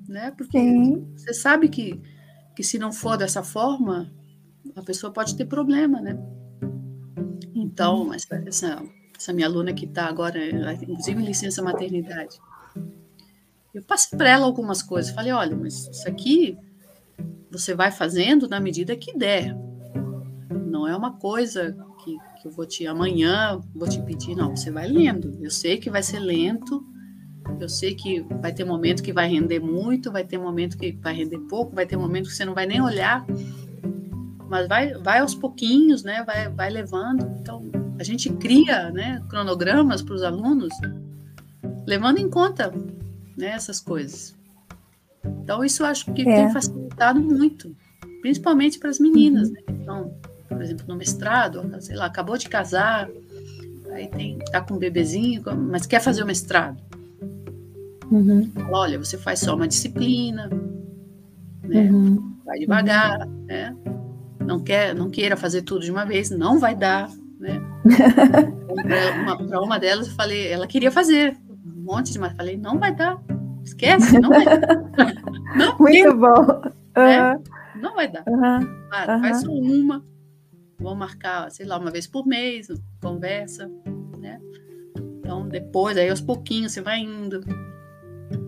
[0.07, 0.31] né?
[0.31, 1.05] Porque Sim.
[1.15, 2.01] você sabe que,
[2.55, 4.11] que se não for dessa forma,
[4.75, 6.17] a pessoa pode ter problema, né?
[7.53, 8.13] Então, uhum.
[8.13, 8.83] essa, essa,
[9.17, 10.39] essa minha aluna que está agora,
[10.83, 12.39] inclusive em licença maternidade,
[13.73, 15.13] eu passei para ela algumas coisas.
[15.13, 16.57] Falei, olha, mas isso aqui
[17.49, 19.55] você vai fazendo na medida que der.
[20.65, 24.55] Não é uma coisa que, que eu vou te amanhã vou te pedir, não.
[24.55, 25.37] Você vai lendo.
[25.41, 26.85] Eu sei que vai ser lento.
[27.59, 31.13] Eu sei que vai ter momento que vai render muito, vai ter momento que vai
[31.13, 33.25] render pouco, vai ter momento que você não vai nem olhar
[34.51, 36.25] mas vai, vai aos pouquinhos, né?
[36.25, 37.25] Vai, vai levando.
[37.39, 40.73] Então, a gente cria, né, cronogramas para os alunos,
[41.87, 42.69] levando em conta
[43.41, 44.35] né, essas coisas.
[45.23, 46.25] Então, isso eu acho que é.
[46.25, 47.75] tem facilitado muito,
[48.21, 49.53] principalmente para as meninas, uhum.
[49.53, 49.61] né?
[49.69, 50.13] Então,
[50.47, 53.09] por exemplo, no mestrado, sei lá, acabou de casar,
[53.91, 56.81] aí tem, tá com um bebezinho, mas quer fazer o mestrado.
[58.09, 58.51] Uhum.
[58.71, 60.49] Olha, você faz só uma disciplina,
[61.63, 61.89] né?
[61.89, 62.35] Uhum.
[62.45, 63.75] Vai devagar, né?
[64.51, 67.61] não quer, não queira fazer tudo de uma vez, não vai dar, né?
[68.83, 71.37] Para uma, uma, delas eu falei, ela queria fazer
[71.91, 73.21] monte de mas falei, não vai dar,
[73.63, 74.61] esquece, não vai dar.
[75.53, 76.61] Não Muito bom.
[76.95, 77.37] Né?
[77.75, 78.23] Não vai dar.
[78.25, 78.59] Uhum.
[78.59, 79.21] Uhum.
[79.21, 80.01] Faz só uma,
[80.79, 82.67] vamos marcar, sei lá, uma vez por mês,
[83.01, 83.69] conversa,
[84.17, 84.39] né?
[85.19, 87.43] Então depois, aí aos pouquinhos você vai indo,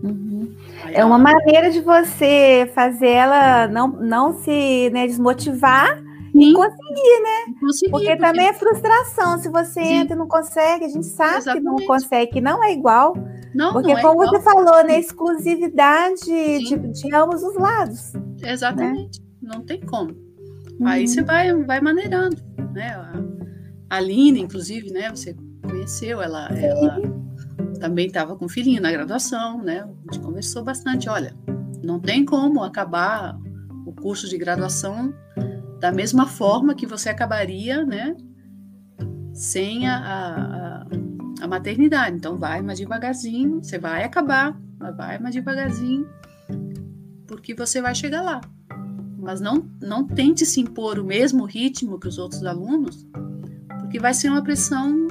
[0.03, 0.55] Uhum.
[0.91, 5.97] É uma maneira de você fazer ela não, não se né, desmotivar
[6.31, 6.51] Sim.
[6.51, 7.53] e conseguir, né?
[7.59, 9.37] Conseguir, porque, porque, também é frustração.
[9.39, 9.93] Se você Sim.
[9.95, 11.75] entra e não consegue, a gente sabe Exatamente.
[11.75, 13.15] que não consegue, que não é igual.
[13.53, 14.29] Não, porque, não é como igual.
[14.29, 18.13] você falou, né, exclusividade de, de, ambos os lados.
[18.41, 19.21] Exatamente.
[19.41, 19.53] Né?
[19.53, 20.11] Não tem como.
[20.11, 20.87] Uhum.
[20.87, 22.37] Aí você vai, vai maneirando,
[22.73, 22.93] né?
[23.89, 25.09] A Aline, inclusive, né?
[25.09, 26.99] Você conheceu ela, ela
[27.79, 29.81] também estava com filhinho na graduação, né?
[29.81, 31.07] A gente conversou bastante.
[31.09, 31.35] Olha,
[31.83, 33.37] não tem como acabar
[33.85, 35.13] o curso de graduação
[35.79, 38.15] da mesma forma que você acabaria, né,
[39.33, 40.87] sem a, a, a
[41.47, 42.15] maternidade.
[42.15, 44.59] Então, vai mais devagarzinho, você vai acabar,
[44.97, 46.07] vai mais devagarzinho,
[47.27, 48.41] porque você vai chegar lá.
[49.17, 53.07] Mas não, não tente se impor o mesmo ritmo que os outros alunos,
[53.79, 55.07] porque vai ser uma pressão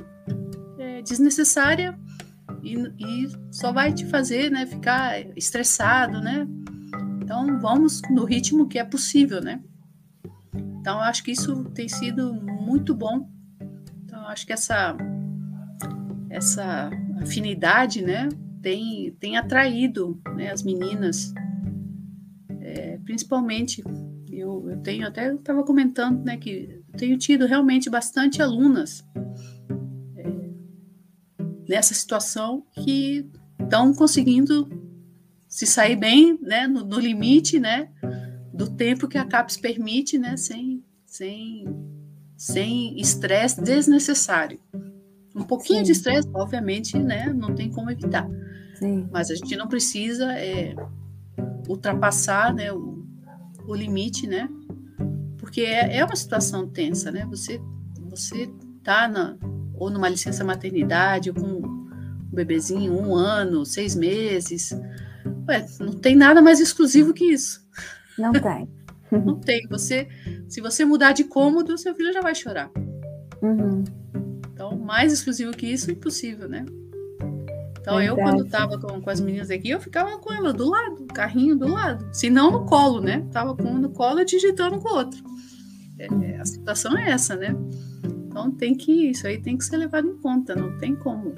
[0.78, 1.98] é, desnecessária
[2.62, 6.46] e, e, só vai te fazer né, ficar estressado, né?
[7.22, 9.60] Então, vamos no ritmo que é possível, né?
[10.54, 13.28] Então, acho que isso tem sido muito bom.
[14.04, 14.96] Então, acho que essa,
[16.32, 16.90] essa
[17.20, 18.28] afinidade, né,
[18.62, 21.32] tem, tem atraído né, as meninas,
[22.60, 23.82] é, principalmente.
[24.30, 29.04] Eu, eu tenho até estava comentando, né, que tenho tido realmente bastante alunas
[30.16, 30.50] é,
[31.68, 33.28] nessa situação que
[33.60, 34.68] estão conseguindo
[35.46, 37.90] se sair bem, né, no, no limite, né,
[38.54, 41.66] do tempo que a CAPES permite, né, sem sem
[42.38, 44.58] sem estresse desnecessário.
[45.34, 45.84] Um pouquinho Sim.
[45.84, 48.28] de estresse, obviamente, né, não tem como evitar.
[48.74, 49.08] Sim.
[49.10, 50.74] Mas a gente não precisa é,
[51.68, 53.04] ultrapassar, né, o,
[53.66, 54.48] o limite, né?
[55.38, 57.26] Porque é, é uma situação tensa, né?
[57.26, 57.60] Você
[58.10, 58.50] você
[58.82, 59.36] tá na
[59.74, 61.88] ou numa licença maternidade ou com um
[62.30, 64.72] bebezinho um ano, seis meses,
[65.48, 67.66] Ué, não tem nada mais exclusivo que isso.
[68.18, 68.68] Não tem.
[69.10, 69.66] não tem.
[69.68, 70.08] Você,
[70.48, 72.70] se você mudar de cômodo, seu filho já vai chorar.
[73.42, 73.84] Uhum.
[74.92, 76.66] Mais exclusivo que isso, impossível, né?
[77.80, 78.06] Então, Verdade.
[78.08, 81.56] eu, quando estava com, com as meninas aqui, eu ficava com ela do lado, carrinho
[81.56, 82.06] do lado.
[82.12, 83.26] Se não no colo, né?
[83.32, 85.24] Tava com um no colo e digitando com o outro.
[85.98, 87.56] É, é, a situação é essa, né?
[88.26, 91.34] Então, tem que, isso aí tem que ser levado em conta, não tem como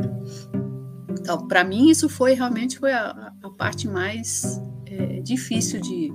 [1.24, 6.12] então, para mim, isso foi realmente foi a, a parte mais é, difícil de,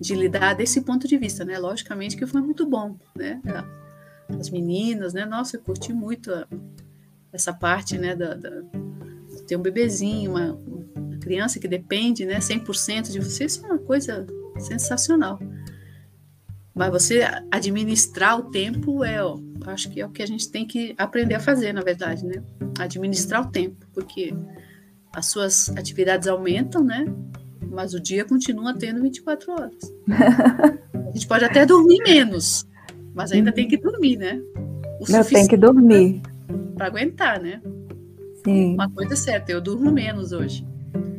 [0.00, 1.56] de lidar desse ponto de vista, né?
[1.60, 3.40] Logicamente que foi muito bom, né?
[4.28, 5.24] As meninas, né?
[5.24, 6.46] Nossa, eu curti muito a,
[7.32, 8.14] essa parte, né?
[8.14, 8.50] Da, da,
[9.46, 12.38] ter um bebezinho, uma, uma criança que depende, né?
[12.38, 14.26] 100% de você, isso é uma coisa
[14.58, 15.38] sensacional.
[16.74, 20.66] Mas você administrar o tempo é, ó, acho que é o que a gente tem
[20.66, 22.42] que aprender a fazer, na verdade, né?
[22.78, 24.34] Administrar o tempo, porque
[25.14, 27.04] as suas atividades aumentam, né?
[27.70, 29.94] Mas o dia continua tendo 24 horas.
[30.94, 32.66] A gente pode até dormir menos,
[33.14, 34.40] mas ainda tem que dormir, né?
[35.00, 36.22] O Não, tem que dormir.
[36.76, 37.60] Para aguentar, né?
[38.44, 38.74] Sim.
[38.74, 40.66] Uma coisa é certa, eu durmo menos hoje.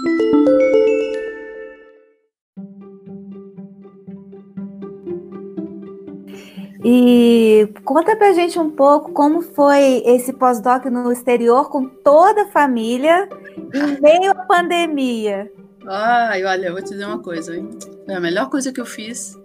[6.89, 12.47] E conta pra gente um pouco como foi esse pós-doc no exterior com toda a
[12.47, 13.27] família
[13.73, 15.51] em meio à pandemia.
[15.85, 17.69] Ai, olha, eu vou te dizer uma coisa, hein?
[18.07, 19.37] A melhor coisa que eu fiz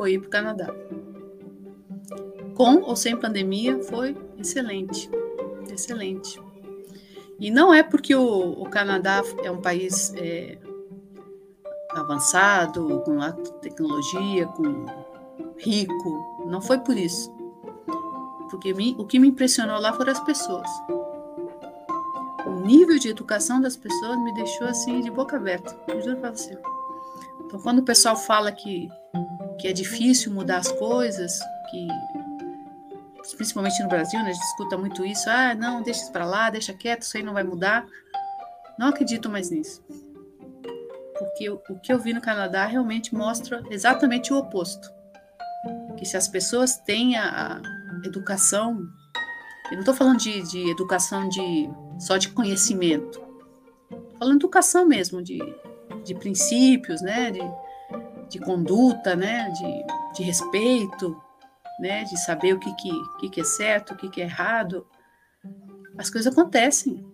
[0.00, 0.74] foi ir para o Canadá.
[2.54, 5.10] Com ou sem pandemia, foi excelente.
[5.70, 6.40] Excelente.
[7.38, 10.56] E não é porque o, o Canadá é um país é,
[11.90, 14.86] avançado, com alta tecnologia, com
[15.58, 16.46] rico.
[16.46, 17.30] Não foi por isso.
[18.48, 20.68] Porque me, o que me impressionou lá foram as pessoas.
[22.46, 25.78] O nível de educação das pessoas me deixou assim de boca aberta.
[25.88, 26.58] Eu juro para você.
[27.50, 28.88] Então, quando o pessoal fala que,
[29.58, 31.88] que é difícil mudar as coisas, que
[33.36, 36.48] principalmente no Brasil, né, a gente escuta muito isso, ah, não, deixa isso para lá,
[36.48, 37.84] deixa quieto, isso aí não vai mudar.
[38.78, 39.82] Não acredito mais nisso.
[41.18, 45.00] Porque o, que eu vi no Canadá realmente mostra exatamente o oposto
[46.00, 47.60] que se as pessoas têm a
[48.06, 48.88] educação,
[49.66, 53.20] eu não estou falando de, de, educação de só de conhecimento,
[54.18, 55.38] falando de educação mesmo, de,
[56.04, 57.40] de princípios, né, de,
[58.28, 61.20] de conduta, né, de, de respeito,
[61.80, 64.86] né, de saber o que, que, que é certo, o que, que é errado,
[65.96, 67.04] as coisas acontecem.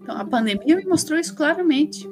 [0.00, 2.08] Então, a pandemia me mostrou isso claramente.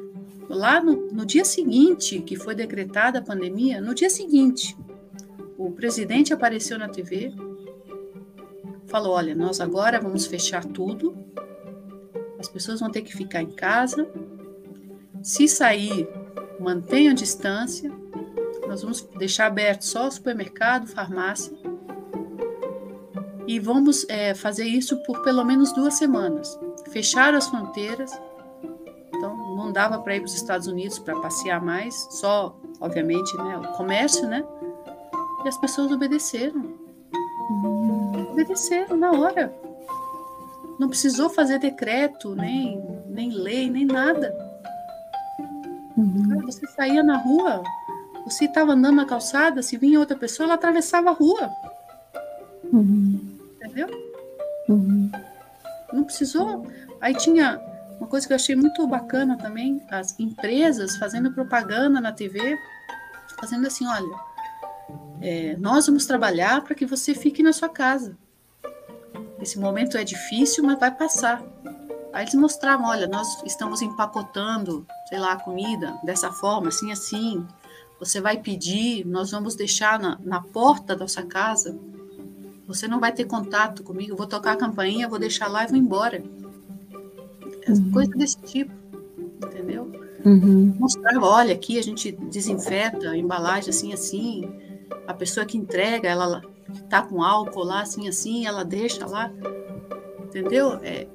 [0.48, 4.76] Lá no, no dia seguinte que foi decretada a pandemia, no dia seguinte,
[5.56, 7.33] o presidente apareceu na TV,
[8.87, 11.16] falou: olha, nós agora vamos fechar tudo,
[12.38, 14.09] as pessoas vão ter que ficar em casa.
[15.22, 16.09] Se sair,
[16.59, 17.92] mantenham distância.
[18.66, 21.52] Nós vamos deixar aberto só o supermercado, farmácia.
[23.46, 26.59] E vamos é, fazer isso por pelo menos duas semanas.
[26.90, 28.11] Fechar as fronteiras.
[29.09, 33.59] Então, não dava para ir para os Estados Unidos para passear mais, só, obviamente, né,
[33.59, 34.44] o comércio, né?
[35.44, 36.78] E as pessoas obedeceram.
[38.30, 39.54] Obedeceram na hora.
[40.78, 44.49] Não precisou fazer decreto, nem, nem lei, nem nada.
[46.00, 46.40] Uhum.
[46.46, 47.62] você saía na rua,
[48.24, 51.50] você estava andando na calçada, se vinha outra pessoa, ela atravessava a rua.
[52.72, 53.38] Uhum.
[53.56, 53.88] Entendeu?
[54.68, 55.10] Uhum.
[55.92, 56.66] Não precisou.
[57.00, 57.60] Aí tinha
[57.98, 62.56] uma coisa que eu achei muito bacana também, as empresas fazendo propaganda na TV,
[63.38, 64.20] fazendo assim, olha,
[65.20, 68.16] é, nós vamos trabalhar para que você fique na sua casa.
[69.40, 71.42] Esse momento é difícil, mas vai passar.
[72.12, 77.46] Aí eles mostravam, olha, nós estamos empacotando, sei lá, a comida dessa forma, assim, assim.
[77.99, 81.79] Você vai pedir, nós vamos deixar na, na porta da sua casa.
[82.66, 85.68] Você não vai ter contato comigo, eu vou tocar a campainha, vou deixar lá e
[85.68, 86.23] vou embora.
[87.68, 87.90] Uhum.
[87.92, 88.73] Coisa desse tipo,
[89.44, 89.90] entendeu?
[90.25, 90.75] Uhum.
[90.79, 94.51] Mostrava, olha, aqui a gente desinfeta a embalagem assim, assim.
[95.07, 96.42] A pessoa que entrega, ela
[96.88, 99.31] tá com álcool lá, assim, assim, ela deixa lá.
[100.25, 100.75] Entendeu?
[100.83, 101.07] É,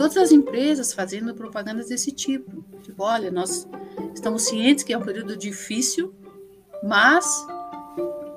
[0.00, 2.64] todas as empresas fazendo propagandas desse tipo.
[2.82, 3.68] Tipo, olha, nós
[4.14, 6.14] estamos cientes que é um período difícil,
[6.82, 7.46] mas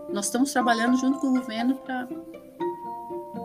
[0.10, 1.80] nós estamos trabalhando junto com o governo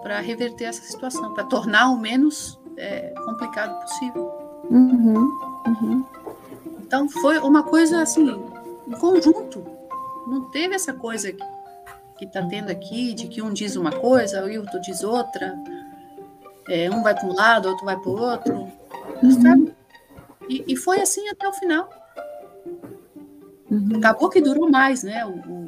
[0.02, 4.33] para reverter essa situação, para tornar o menos é, complicado possível.
[4.68, 6.04] Uhum, uhum.
[6.81, 8.31] Então foi uma coisa assim,
[8.88, 9.64] em conjunto.
[10.26, 11.33] Não teve essa coisa
[12.18, 15.57] que está tendo aqui, de que um diz uma coisa, o outro diz outra.
[16.68, 18.54] É, um vai para um lado, outro vai para o outro.
[19.22, 19.42] Uhum.
[19.42, 19.74] Sabe?
[20.48, 21.90] E, e, foi assim até o final.
[23.70, 23.96] Uhum.
[23.96, 25.24] Acabou que durou mais, né?
[25.26, 25.66] O, o,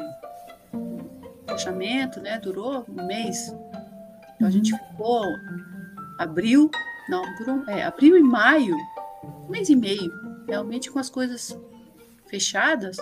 [1.49, 2.39] fechamento, né?
[2.39, 3.55] Durou um mês.
[4.37, 5.25] Então a gente ficou
[6.19, 6.71] abril,
[7.09, 8.77] não, durou, é, abril e maio,
[9.47, 10.13] um mês e meio,
[10.47, 11.59] realmente com as coisas
[12.27, 12.97] fechadas,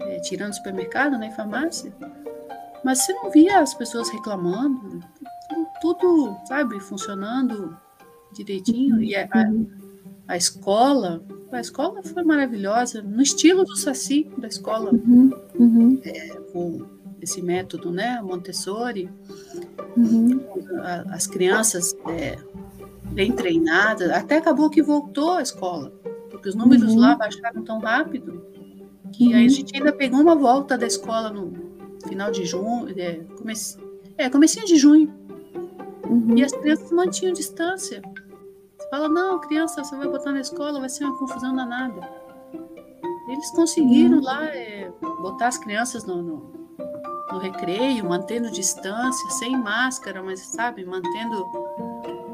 [0.00, 1.92] é, tirando supermercado, né, farmácia.
[2.84, 5.00] Mas você não via as pessoas reclamando,
[5.82, 7.76] tudo, sabe, funcionando
[8.32, 9.02] direitinho.
[9.02, 9.28] E a,
[10.28, 16.00] a, escola, a escola foi maravilhosa, no estilo do Saci, da escola, uhum, uhum.
[16.04, 16.86] É, com
[17.20, 19.10] esse método, né, Montessori.
[19.96, 20.40] Uhum.
[21.10, 22.38] As crianças é,
[23.10, 25.92] bem treinada, até acabou que voltou à escola,
[26.30, 27.00] porque os números uhum.
[27.00, 28.40] lá baixaram tão rápido
[29.12, 29.34] que uhum.
[29.34, 29.48] aí a uhum.
[29.48, 31.52] gente ainda pegou uma volta da escola no
[32.08, 33.76] final de junho, é, comece,
[34.16, 35.12] é comecinho de junho,
[36.12, 36.36] uhum.
[36.38, 38.02] e as crianças mantinham distância.
[38.78, 42.08] Você fala, não, criança, você vai botar na escola, vai ser uma confusão danada.
[43.28, 44.24] Eles conseguiram uhum.
[44.24, 46.52] lá é, botar as crianças no, no,
[47.32, 51.46] no recreio, mantendo distância, sem máscara, mas sabe, mantendo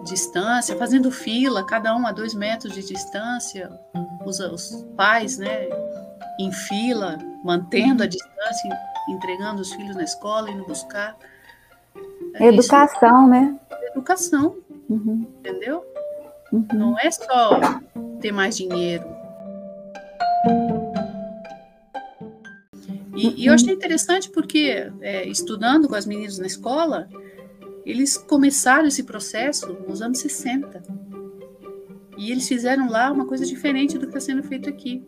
[0.05, 3.71] distância, fazendo fila, cada um a dois metros de distância,
[4.25, 5.69] os, os pais, né,
[6.39, 11.17] em fila, mantendo a distância, entregando os filhos na escola, indo buscar.
[12.41, 13.59] Educação, Isso, né?
[13.89, 14.57] Educação,
[14.89, 15.27] uhum.
[15.39, 15.85] entendeu?
[16.53, 16.67] Uhum.
[16.75, 17.61] Não é só
[18.21, 19.05] ter mais dinheiro.
[23.15, 27.09] E, e eu achei interessante porque, é, estudando com as meninas na escola,
[27.85, 30.83] eles começaram esse processo nos anos 60.
[32.17, 35.05] E eles fizeram lá uma coisa diferente do que está sendo feito aqui.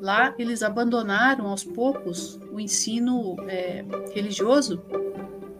[0.00, 4.82] Lá eles abandonaram aos poucos o ensino é, religioso,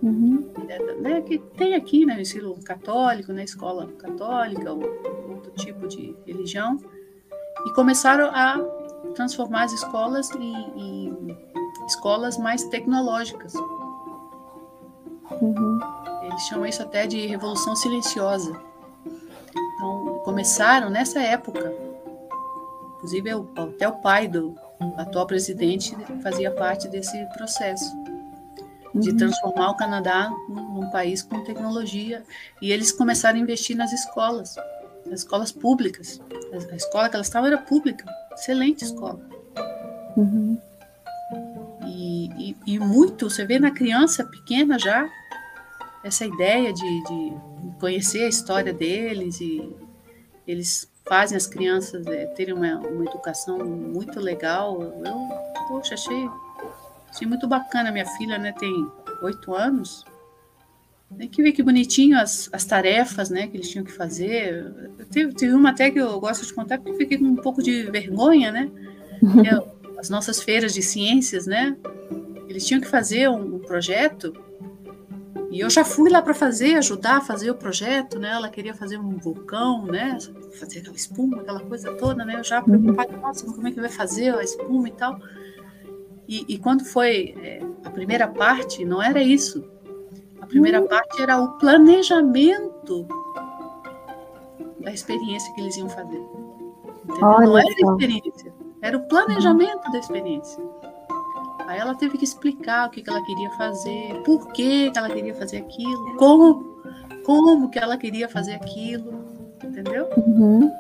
[0.03, 0.51] uhum.
[0.69, 4.83] é, né, que tem aqui, né, o ensino católico, na né, escola católica, ou
[5.29, 6.79] outro tipo de religião,
[7.67, 8.59] e começaram a
[9.15, 11.37] transformar as escolas em, em
[11.87, 13.55] escolas mais tecnológicas.
[15.41, 15.79] Uhum.
[16.23, 18.53] Eles chamam isso até de revolução silenciosa.
[19.75, 21.73] Então, começaram nessa época.
[22.97, 24.55] Inclusive, até o pai do
[24.97, 28.06] atual presidente fazia parte desse processo
[29.01, 29.17] de uhum.
[29.17, 32.23] transformar o Canadá num país com tecnologia.
[32.61, 34.57] E eles começaram a investir nas escolas,
[35.05, 36.21] nas escolas públicas.
[36.71, 39.21] A escola que elas estavam era pública, excelente escola.
[40.17, 40.59] Uhum.
[41.87, 45.09] E, e, e, muito, você vê na criança pequena já,
[46.03, 47.33] essa ideia de, de
[47.81, 49.75] conhecer a história deles e
[50.47, 54.83] eles fazem as crianças é, terem uma, uma educação muito legal.
[54.83, 55.29] Eu,
[55.69, 56.29] poxa, achei,
[57.17, 57.91] achei muito bacana.
[57.91, 58.87] Minha filha né, tem
[59.23, 60.05] oito anos.
[61.17, 64.73] Tem que ver que bonitinho as, as tarefas né, que eles tinham que fazer.
[65.11, 67.63] Teve, teve uma até que eu gosto de contar, porque eu fiquei com um pouco
[67.63, 68.71] de vergonha, né?
[69.47, 71.75] É, as nossas feiras de ciências, né?
[72.49, 74.35] Eles tinham que fazer um, um projeto
[75.51, 78.31] e eu já fui lá para fazer, ajudar a fazer o projeto, né?
[78.31, 80.19] Ela queria fazer um vulcão, né?
[80.53, 82.37] Fazer aquela espuma, aquela coisa toda, né?
[82.37, 85.19] Eu já preocupada, nossa, como é que vai fazer a espuma e tal.
[86.29, 89.65] E, e quando foi é, a primeira parte, não era isso.
[90.41, 90.89] A primeira uhum.
[90.89, 93.07] parte era o planejamento
[94.81, 96.23] da experiência que eles iam fazer.
[97.21, 98.53] Não era a experiência,
[98.83, 100.63] Era o planejamento da experiência.
[101.67, 105.11] Aí ela teve que explicar o que, que ela queria fazer, por que, que ela
[105.11, 106.77] queria fazer aquilo, como,
[107.25, 109.25] como que ela queria fazer aquilo,
[109.65, 110.09] entendeu?
[110.17, 110.71] Uhum.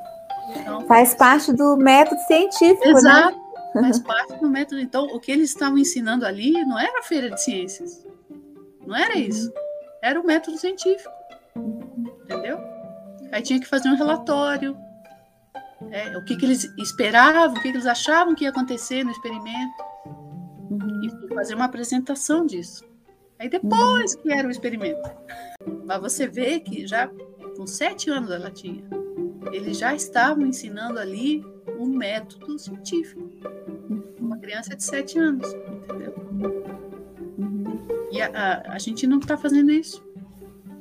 [0.55, 2.90] Então, faz parte do método científico, né?
[2.90, 3.45] exato, né?
[3.80, 4.80] Faz parte do método.
[4.80, 8.06] Então, o que eles estavam ensinando ali não era a feira de ciências.
[8.86, 9.20] Não era uhum.
[9.20, 9.52] isso.
[10.02, 11.10] Era o método científico.
[12.24, 12.58] Entendeu?
[13.32, 14.76] Aí tinha que fazer um relatório.
[15.90, 19.10] É, o que, que eles esperavam, o que, que eles achavam que ia acontecer no
[19.10, 19.84] experimento.
[20.70, 21.28] Uhum.
[21.28, 22.84] E fazer uma apresentação disso.
[23.38, 24.22] Aí depois uhum.
[24.22, 25.10] que era o experimento.
[25.84, 27.10] Mas você vê que já
[27.56, 28.84] com sete anos ela tinha.
[29.52, 31.44] Eles já estavam ensinando ali
[31.78, 33.30] um método científico.
[34.18, 36.14] Uma criança de sete anos, entendeu?
[38.10, 40.04] E a, a, a gente não está fazendo isso.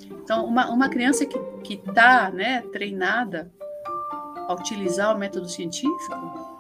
[0.10, 3.52] Então, uma, uma criança que está né, treinada
[4.48, 6.58] a utilizar o método científico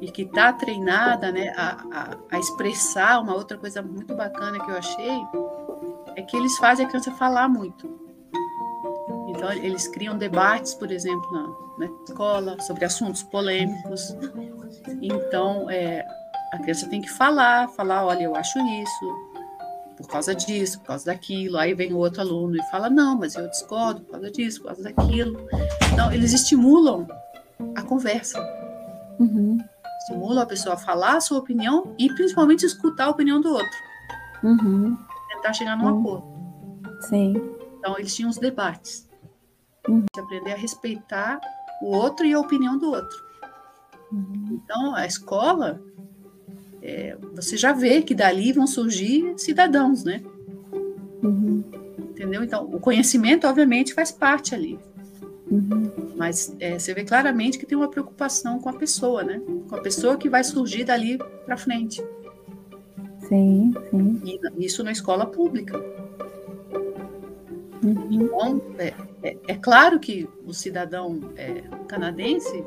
[0.00, 4.70] e que está treinada né, a, a, a, expressar uma outra coisa muito bacana que
[4.70, 5.22] eu achei
[6.16, 8.03] é que eles fazem a criança falar muito.
[9.44, 11.30] Então, eles criam debates, por exemplo,
[11.78, 14.16] na, na escola sobre assuntos polêmicos.
[15.02, 16.02] Então, é,
[16.50, 19.14] a criança tem que falar, falar, olha, eu acho isso,
[19.98, 21.58] por causa disso, por causa daquilo.
[21.58, 24.68] Aí vem o outro aluno e fala: não, mas eu discordo por causa disso, por
[24.68, 25.46] causa daquilo.
[25.92, 27.06] Então, eles estimulam
[27.76, 28.40] a conversa.
[29.20, 29.58] Uhum.
[30.00, 33.78] Estimulam a pessoa a falar a sua opinião e principalmente escutar a opinião do outro.
[34.42, 34.96] Uhum.
[35.28, 36.00] Tentar chegar num uhum.
[36.00, 36.26] acordo.
[37.02, 37.34] Sim.
[37.78, 39.06] Então, eles tinham os debates.
[39.88, 40.04] Uhum.
[40.12, 41.40] De aprender a respeitar
[41.82, 43.24] o outro e a opinião do outro.
[44.12, 44.60] Uhum.
[44.62, 45.80] Então, a escola
[46.82, 50.22] é, você já vê que dali vão surgir cidadãos, né?
[51.22, 51.64] Uhum.
[51.98, 52.44] Entendeu?
[52.44, 54.78] Então, o conhecimento, obviamente, faz parte ali.
[55.50, 55.90] Uhum.
[56.14, 59.40] Mas é, você vê claramente que tem uma preocupação com a pessoa, né?
[59.68, 62.04] Com a pessoa que vai surgir dali para frente.
[63.28, 64.20] Sim, sim.
[64.24, 65.82] E isso na escola pública.
[67.84, 68.08] Uhum.
[68.10, 72.64] Então, é, é, é, claro que o cidadão é, canadense,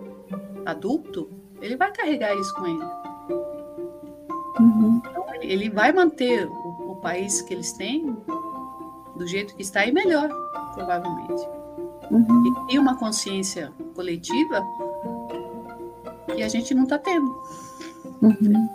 [0.64, 2.84] adulto, ele vai carregar isso com ele.
[4.60, 5.02] Uhum.
[5.04, 8.16] Então, ele vai manter o, o, país que eles têm
[9.16, 10.30] do jeito que está e melhor,
[10.76, 11.48] provavelmente.
[12.12, 12.68] Uhum.
[12.70, 14.64] E uma consciência coletiva
[16.36, 17.36] que a gente não está tendo.
[18.22, 18.70] Uhum.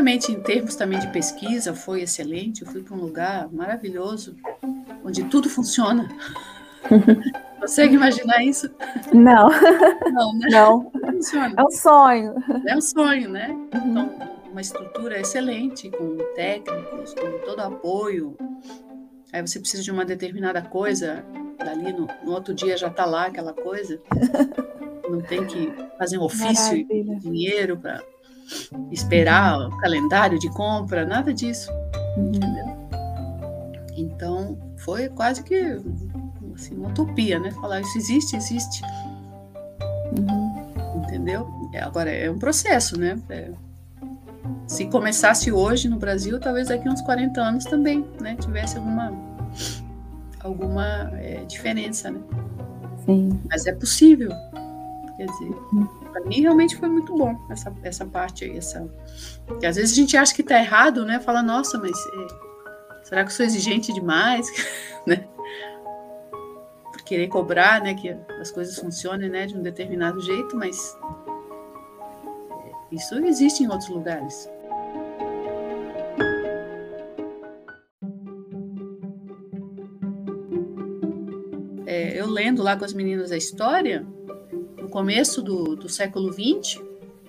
[0.00, 2.62] Obviamente, em termos também de pesquisa, foi excelente.
[2.62, 4.34] Eu fui para um lugar maravilhoso,
[5.04, 6.08] onde tudo funciona.
[7.60, 8.70] Consegue imaginar isso?
[9.12, 9.50] Não.
[10.10, 10.48] Não, né?
[10.50, 10.90] Não.
[10.90, 11.54] Funciona.
[11.54, 12.34] É um sonho.
[12.66, 13.50] É um sonho, né?
[13.50, 13.90] Uhum.
[13.90, 18.38] Então, uma estrutura excelente, com técnicos, com todo apoio.
[19.30, 21.22] Aí você precisa de uma determinada coisa,
[21.58, 24.00] dali no, no outro dia já está lá aquela coisa.
[25.10, 28.02] Não tem que fazer um ofício e dinheiro para
[28.90, 31.70] esperar o calendário de compra, nada disso.
[32.16, 32.70] Entendeu?
[33.96, 35.78] Então, foi quase que
[36.54, 37.50] assim, uma utopia, né?
[37.52, 38.82] Falar isso existe, existe.
[40.18, 41.02] Uhum.
[41.02, 41.48] Entendeu?
[41.72, 43.18] É, agora, é um processo, né?
[43.28, 43.50] É,
[44.66, 48.36] se começasse hoje no Brasil, talvez daqui uns 40 anos também, né?
[48.36, 49.12] Tivesse alguma,
[50.40, 52.20] alguma é, diferença, né?
[53.04, 53.40] Sim.
[53.48, 54.30] Mas é possível.
[55.16, 58.88] Quer dizer, uhum para mim realmente foi muito bom essa, essa parte aí, essa
[59.58, 61.18] que às vezes a gente acha que está errado, né?
[61.20, 64.46] Fala, nossa, mas é, será que eu sou exigente demais,
[65.06, 65.26] né?
[66.92, 70.96] Por querer cobrar, né, que as coisas funcionem, né, de um determinado jeito, mas
[72.50, 74.48] é, isso existe em outros lugares.
[81.86, 84.06] É, eu lendo lá com as meninas a história,
[84.90, 86.82] começo do, do século XX,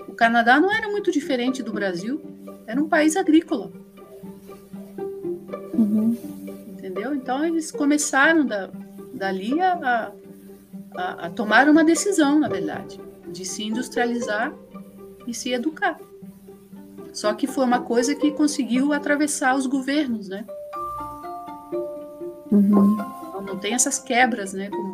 [0.07, 2.21] o Canadá não era muito diferente do Brasil,
[2.67, 3.71] era um país agrícola.
[5.73, 6.17] Uhum.
[6.69, 7.13] Entendeu?
[7.13, 8.69] Então eles começaram da,
[9.13, 10.11] dali a,
[10.95, 14.53] a, a, tomar uma decisão, na verdade, de se industrializar
[15.27, 15.99] e se educar.
[17.13, 20.45] Só que foi uma coisa que conseguiu atravessar os governos, né?
[22.51, 22.93] Uhum.
[22.93, 24.69] Então, não tem essas quebras, né?
[24.69, 24.90] Como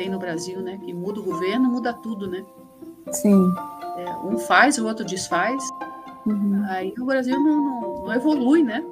[0.00, 0.78] tem no Brasil, né?
[0.82, 2.42] Que muda o governo, muda tudo, né?
[3.12, 3.52] Sim.
[3.98, 5.62] É, um faz, o outro desfaz.
[6.24, 6.64] Uhum.
[6.70, 8.82] Aí o Brasil não, não, não, evolui, né?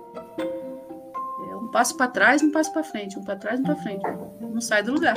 [1.50, 4.02] É um passo para trás, um passo para frente, um para trás, um para frente.
[4.38, 5.16] Não sai do lugar.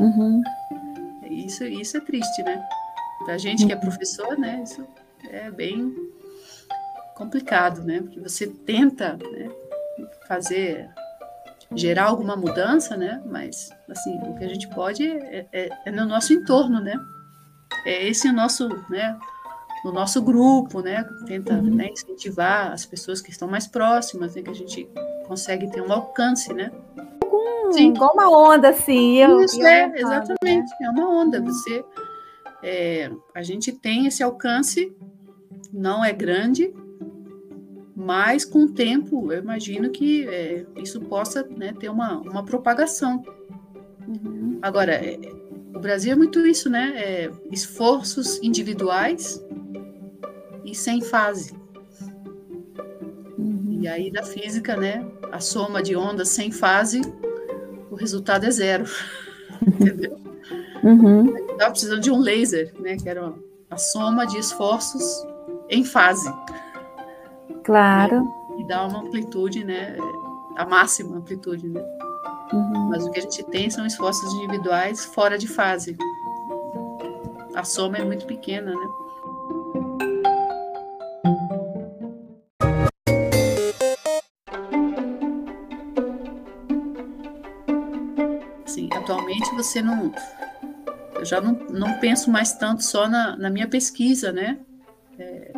[0.00, 0.42] Uhum.
[1.30, 2.60] Isso, isso é triste, né?
[3.24, 3.82] Pra gente que é uhum.
[3.82, 4.64] professor, né?
[4.64, 4.84] Isso
[5.30, 5.94] é bem
[7.14, 8.00] complicado, né?
[8.00, 9.48] Porque você tenta né,
[10.26, 10.90] fazer
[11.74, 13.22] gerar alguma mudança, né?
[13.26, 16.98] Mas assim, o que a gente pode é, é, é no nosso entorno, né?
[17.84, 19.18] É esse o nosso, né?
[19.84, 21.04] No nosso grupo, né?
[21.26, 21.74] Tenta uhum.
[21.74, 24.42] né, incentivar as pessoas que estão mais próximas, né?
[24.42, 24.88] Que a gente
[25.26, 26.70] consegue ter um alcance, né?
[27.24, 27.90] Hum, Sim.
[27.90, 29.16] Igual uma onda, assim.
[29.18, 30.70] Eu, Isso, eu é, exatamente.
[30.80, 30.86] Né?
[30.86, 31.40] É uma onda.
[31.42, 31.84] Você,
[32.62, 34.96] é, a gente tem esse alcance,
[35.72, 36.72] não é grande,
[38.04, 43.22] mas com o tempo eu imagino que é, isso possa né, ter uma, uma propagação.
[44.06, 44.58] Uhum.
[44.60, 45.18] Agora, é,
[45.74, 46.92] o Brasil é muito isso, né?
[46.96, 49.42] É, esforços individuais
[50.64, 51.54] e sem fase.
[53.38, 53.78] Uhum.
[53.80, 55.06] E aí, na física, né?
[55.32, 57.00] A soma de ondas sem fase,
[57.90, 58.84] o resultado é zero.
[59.66, 60.18] Entendeu?
[60.82, 61.34] Uhum.
[61.52, 62.96] Estava precisando de um laser, né?
[62.96, 63.32] Que era
[63.70, 65.26] a soma de esforços
[65.70, 66.30] em fase.
[67.64, 68.20] Claro.
[68.20, 68.34] Né?
[68.58, 69.96] E dá uma amplitude, né?
[70.56, 71.82] A máxima amplitude, né?
[72.52, 72.88] Uhum.
[72.90, 75.96] Mas o que a gente tem são esforços individuais fora de fase.
[77.54, 78.88] A soma é muito pequena, né?
[88.66, 90.12] Sim, atualmente você não.
[91.14, 94.58] Eu já não, não penso mais tanto só na, na minha pesquisa, né?
[95.18, 95.52] É,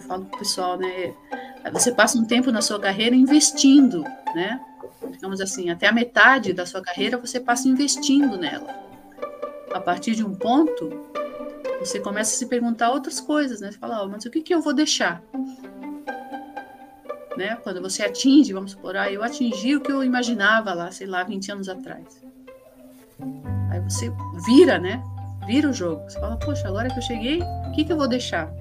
[0.00, 1.14] falo para o pessoal, né?
[1.72, 4.02] Você passa um tempo na sua carreira investindo,
[4.34, 4.60] né?
[5.10, 8.74] Digamos assim, até a metade da sua carreira você passa investindo nela.
[9.72, 10.90] A partir de um ponto,
[11.78, 13.70] você começa a se perguntar outras coisas, né?
[13.70, 15.22] Você fala, oh, mas o que, que eu vou deixar?
[17.36, 17.56] Né?
[17.62, 21.22] Quando você atinge, vamos supor, ah, eu atingi o que eu imaginava lá, sei lá,
[21.22, 22.22] 20 anos atrás.
[23.70, 24.12] Aí você
[24.44, 25.02] vira, né?
[25.46, 26.02] Vira o jogo.
[26.02, 28.52] Você fala, poxa, agora que eu cheguei, o que, que eu vou deixar?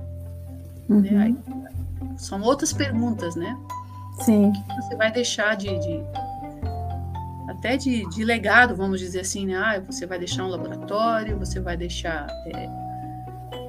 [0.89, 1.01] Uhum.
[1.01, 1.23] Né?
[1.23, 3.57] Aí, são outras perguntas, né?
[4.21, 4.49] Sim.
[4.49, 6.03] O que você vai deixar de, de
[7.47, 9.55] até de, de, legado, vamos dizer assim, né?
[9.55, 12.69] Ah, você vai deixar um laboratório, você vai deixar é,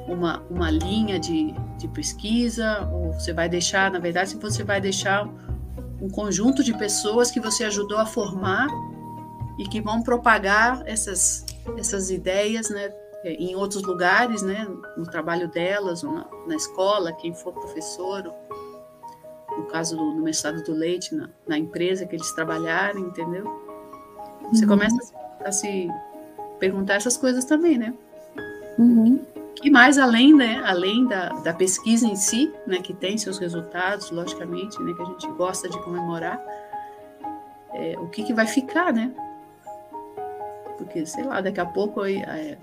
[0.07, 5.29] uma, uma linha de, de pesquisa, ou você vai deixar, na verdade, você vai deixar
[6.01, 8.69] um conjunto de pessoas que você ajudou a formar
[9.59, 11.45] e que vão propagar essas,
[11.77, 12.91] essas ideias, né?
[13.23, 14.67] Em outros lugares, né,
[14.97, 18.33] no trabalho delas, ou na, na escola, quem for professor,
[19.57, 23.45] no caso do, no mestrado do leite, na, na, empresa que eles trabalharem, entendeu?
[24.51, 24.71] Você uhum.
[24.71, 24.97] começa
[25.45, 25.89] a, a, se
[26.59, 27.95] perguntar essas coisas também, né?
[28.79, 29.21] Uhum.
[29.63, 34.11] E mais além, né, além da, da pesquisa em si, né, que tem seus resultados,
[34.11, 36.41] logicamente, né, que a gente gosta de comemorar,
[37.75, 39.13] é, o que, que vai ficar, né?
[40.79, 42.57] Porque, sei lá, daqui a pouco é,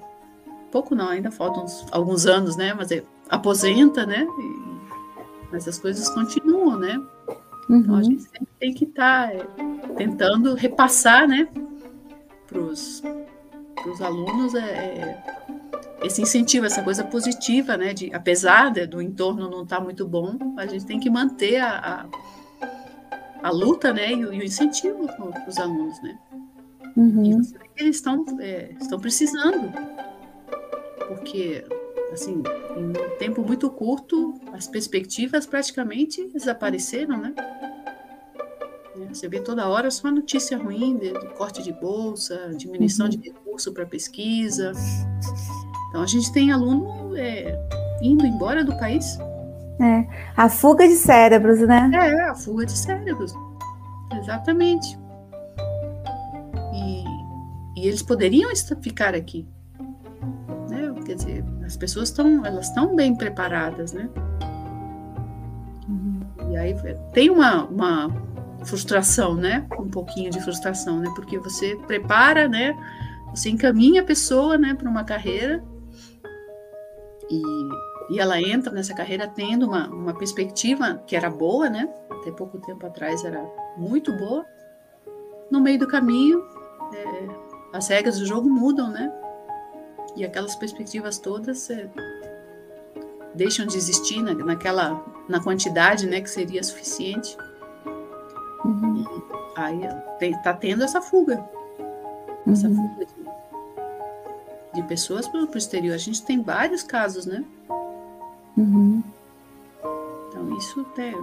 [0.71, 2.73] pouco não, ainda faltam uns, alguns anos, né?
[2.73, 4.25] Mas é, aposenta, né?
[4.25, 4.67] E,
[5.51, 7.01] mas as coisas continuam, né?
[7.69, 7.77] Uhum.
[7.77, 9.45] Então a gente sempre tem que estar tá, é,
[9.95, 11.47] tentando repassar, né?
[12.47, 13.03] Para os
[14.01, 15.23] alunos é, é,
[16.03, 17.93] esse incentivo, essa coisa positiva, né?
[17.93, 21.57] De, apesar de, do entorno não estar tá muito bom, a gente tem que manter
[21.57, 22.07] a,
[22.61, 24.11] a, a luta, né?
[24.11, 26.17] E o, e o incentivo para os alunos, né?
[26.95, 27.41] Uhum.
[27.77, 29.71] E eles estão, é, estão precisando
[31.07, 31.63] porque
[32.11, 32.41] assim,
[32.75, 37.33] em um tempo muito curto, as perspectivas praticamente desapareceram, né?
[39.09, 43.11] Você vê toda hora só notícia ruim de, de corte de bolsa, diminuição uhum.
[43.11, 44.71] de recurso para pesquisa.
[45.89, 47.57] Então a gente tem aluno é,
[48.01, 49.17] indo embora do país.
[49.79, 51.91] É, a fuga de cérebros, né?
[51.93, 53.33] É, a fuga de cérebros.
[54.19, 54.97] Exatamente.
[56.73, 57.03] E,
[57.79, 58.51] e eles poderiam
[58.81, 59.47] ficar aqui,
[61.07, 64.09] Quer dizer, as pessoas estão, elas estão bem preparadas, né?
[65.87, 66.19] Uhum.
[66.51, 66.75] E aí
[67.13, 68.11] tem uma, uma
[68.65, 69.65] frustração, né?
[69.79, 71.09] Um pouquinho de frustração, né?
[71.15, 72.77] Porque você prepara, né?
[73.33, 75.63] Você encaminha a pessoa, né, para uma carreira
[77.29, 77.41] e,
[78.09, 81.87] e ela entra nessa carreira tendo uma, uma perspectiva que era boa, né?
[82.09, 83.41] Até pouco tempo atrás era
[83.77, 84.45] muito boa.
[85.49, 86.43] No meio do caminho,
[86.93, 87.27] é,
[87.71, 89.09] as regras do jogo mudam, né?
[90.17, 91.87] E aquelas perspectivas todas é,
[93.33, 97.37] deixam de existir na, naquela na quantidade né que seria suficiente
[98.65, 99.05] uhum.
[99.55, 99.79] aí
[100.21, 101.47] está tendo essa fuga
[102.45, 102.53] uhum.
[102.53, 107.45] essa fuga de, de pessoas para o exterior a gente tem vários casos né
[108.57, 109.03] uhum.
[110.29, 111.13] então isso é,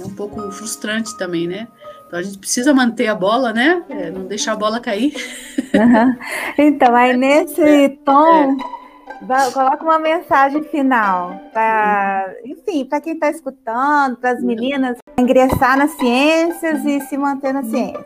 [0.00, 1.68] é um pouco frustrante também né
[2.06, 3.82] então a gente precisa manter a bola, né?
[3.88, 5.12] É, não deixar a bola cair.
[5.78, 6.16] Uhum.
[6.58, 8.56] Então, aí nesse tom,
[9.20, 9.50] é.
[9.52, 11.40] coloca uma mensagem final.
[11.52, 17.52] Pra, enfim, para quem está escutando, para as meninas ingressar nas ciências e se manter
[17.52, 18.04] nas ciências?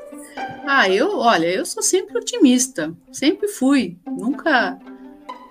[0.67, 4.79] Ah, eu, olha, eu sou sempre otimista, sempre fui, nunca,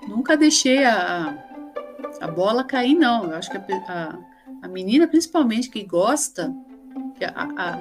[0.08, 1.36] nunca deixei a,
[2.22, 3.26] a bola cair, não.
[3.26, 4.18] Eu acho que a, a,
[4.62, 6.54] a menina, principalmente que gosta,
[7.18, 7.80] que a, a,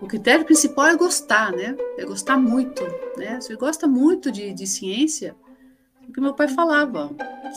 [0.00, 1.76] o critério principal é gostar, né?
[1.96, 2.82] É gostar muito,
[3.16, 3.40] né?
[3.40, 5.34] Você gosta muito de, de ciência,
[6.08, 7.10] o que meu pai falava,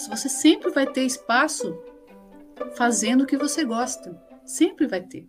[0.09, 1.77] você sempre vai ter espaço
[2.75, 5.25] fazendo o que você gosta, sempre vai ter.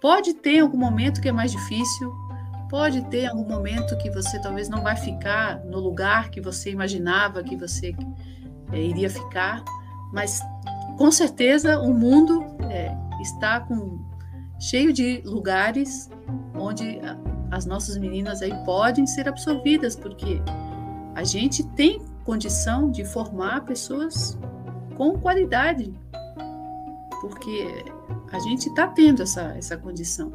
[0.00, 2.12] Pode ter algum momento que é mais difícil,
[2.68, 7.42] pode ter algum momento que você talvez não vai ficar no lugar que você imaginava
[7.42, 7.94] que você
[8.72, 9.64] é, iria ficar,
[10.12, 10.40] mas
[10.96, 13.98] com certeza o mundo é, está com,
[14.60, 16.10] cheio de lugares
[16.54, 17.00] onde
[17.50, 20.40] as nossas meninas aí podem ser absorvidas, porque
[21.14, 24.38] a gente tem condição de formar pessoas
[24.96, 25.92] com qualidade,
[27.20, 27.84] porque
[28.30, 30.32] a gente está tendo essa, essa condição.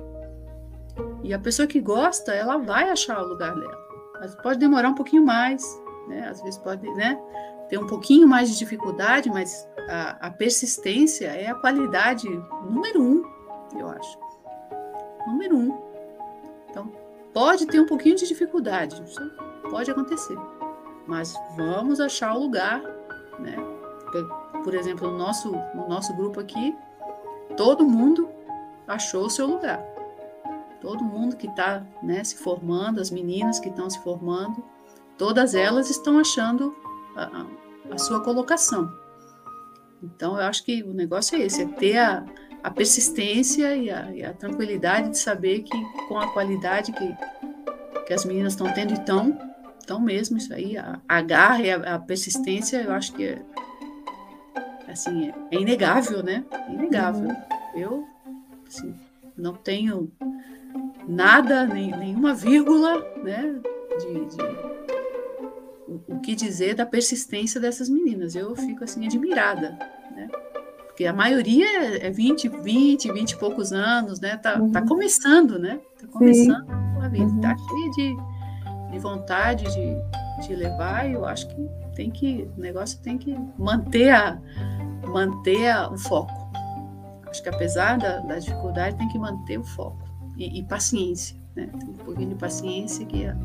[1.23, 3.77] E a pessoa que gosta, ela vai achar o lugar dela.
[4.19, 5.63] Mas pode demorar um pouquinho mais,
[6.07, 6.27] né?
[6.27, 7.19] Às vezes pode, né?
[7.69, 12.27] Ter um pouquinho mais de dificuldade, mas a, a persistência é a qualidade
[12.69, 13.23] número um,
[13.79, 14.17] eu acho.
[15.27, 15.77] Número um.
[16.69, 16.91] Então,
[17.33, 19.21] pode ter um pouquinho de dificuldade, isso
[19.69, 20.37] pode acontecer.
[21.07, 22.81] Mas vamos achar o lugar,
[23.39, 23.55] né?
[24.63, 26.75] Por, exemplo, no nosso, no nosso grupo aqui,
[27.57, 28.29] todo mundo
[28.87, 29.83] achou o seu lugar.
[30.81, 34.63] Todo mundo que está né, se formando, as meninas que estão se formando,
[35.17, 36.75] todas elas estão achando
[37.15, 37.45] a,
[37.91, 38.91] a sua colocação.
[40.01, 42.23] Então, eu acho que o negócio é esse, é ter a,
[42.65, 47.15] a persistência e a, e a, tranquilidade de saber que com a qualidade que,
[48.07, 49.37] que as meninas estão tendo e estão,
[49.79, 53.41] estão mesmo, isso aí, a, a garra e a, a, persistência, eu acho que é,
[54.87, 56.43] assim, é, é inegável, né?
[56.51, 57.29] É inegável.
[57.29, 57.35] Uhum.
[57.75, 58.07] Eu,
[58.67, 58.95] assim,
[59.37, 60.11] não tenho
[61.07, 63.61] nada, nem, nenhuma vírgula, né,
[63.99, 64.43] de, de
[65.87, 68.33] o, o, que dizer da persistência dessas meninas.
[68.33, 69.77] Eu fico assim admirada,
[70.15, 70.27] né?
[70.95, 74.37] Porque a maioria é 20, 20, 20 e poucos anos, né?
[74.37, 74.71] Tá, tá uhum.
[74.71, 75.81] tá começando, né?
[75.99, 77.01] Tá começando Sim.
[77.01, 77.41] a vida, uhum.
[77.41, 82.61] tá cheia de, de vontade de, de levar, e eu acho que tem que, o
[82.61, 84.39] negócio tem que manter, a,
[85.05, 86.31] manter a, o foco.
[87.29, 90.01] Acho que apesar da, da dificuldade, tem que manter o foco
[90.37, 91.67] e, e paciência, né?
[91.77, 93.35] Tem um pouquinho de paciência que a,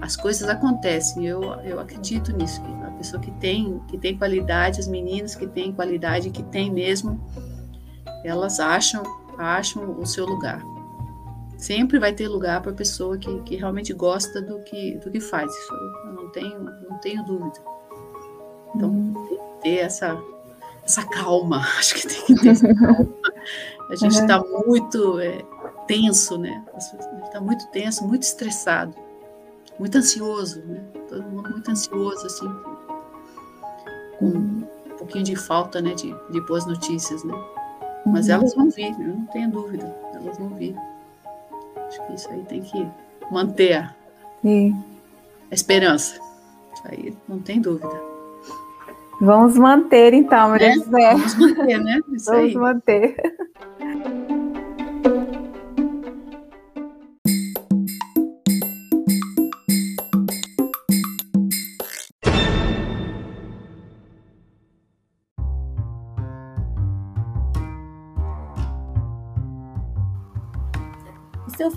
[0.00, 1.26] as coisas acontecem.
[1.26, 5.46] Eu, eu acredito nisso, que a pessoa que tem, que tem qualidade, as meninas que
[5.46, 7.20] têm qualidade, que tem mesmo,
[8.24, 9.02] elas acham,
[9.38, 10.62] acham o seu lugar.
[11.56, 15.20] Sempre vai ter lugar para a pessoa que, que realmente gosta do que, do que
[15.20, 15.52] faz.
[15.54, 15.74] Isso
[16.06, 17.60] eu não tenho, não tenho dúvida.
[18.74, 19.26] Então, uhum.
[19.28, 20.18] tem que ter essa,
[20.82, 21.58] essa calma.
[21.78, 23.08] Acho que tem que ter essa calma.
[23.90, 24.64] A gente está uhum.
[24.66, 25.44] muito é,
[25.86, 26.64] tenso, né?
[27.24, 28.94] Está muito tenso, muito estressado
[29.80, 30.78] muito ansioso, né?
[31.08, 32.46] Todo mundo muito ansioso, assim,
[34.18, 37.34] com um pouquinho de falta, né, de, de boas notícias, né?
[38.04, 38.34] Mas uhum.
[38.34, 40.76] elas vão vir, eu não tenho dúvida, elas vão vir.
[41.88, 42.86] Acho que isso aí tem que
[43.30, 43.94] manter a,
[45.50, 46.20] a esperança.
[46.74, 48.10] Isso aí não tem dúvida.
[49.18, 50.74] Vamos manter então, Maria é?
[50.74, 51.14] José.
[51.14, 52.00] Vamos manter, né?
[52.12, 52.54] Isso Vamos aí.
[52.54, 53.16] manter.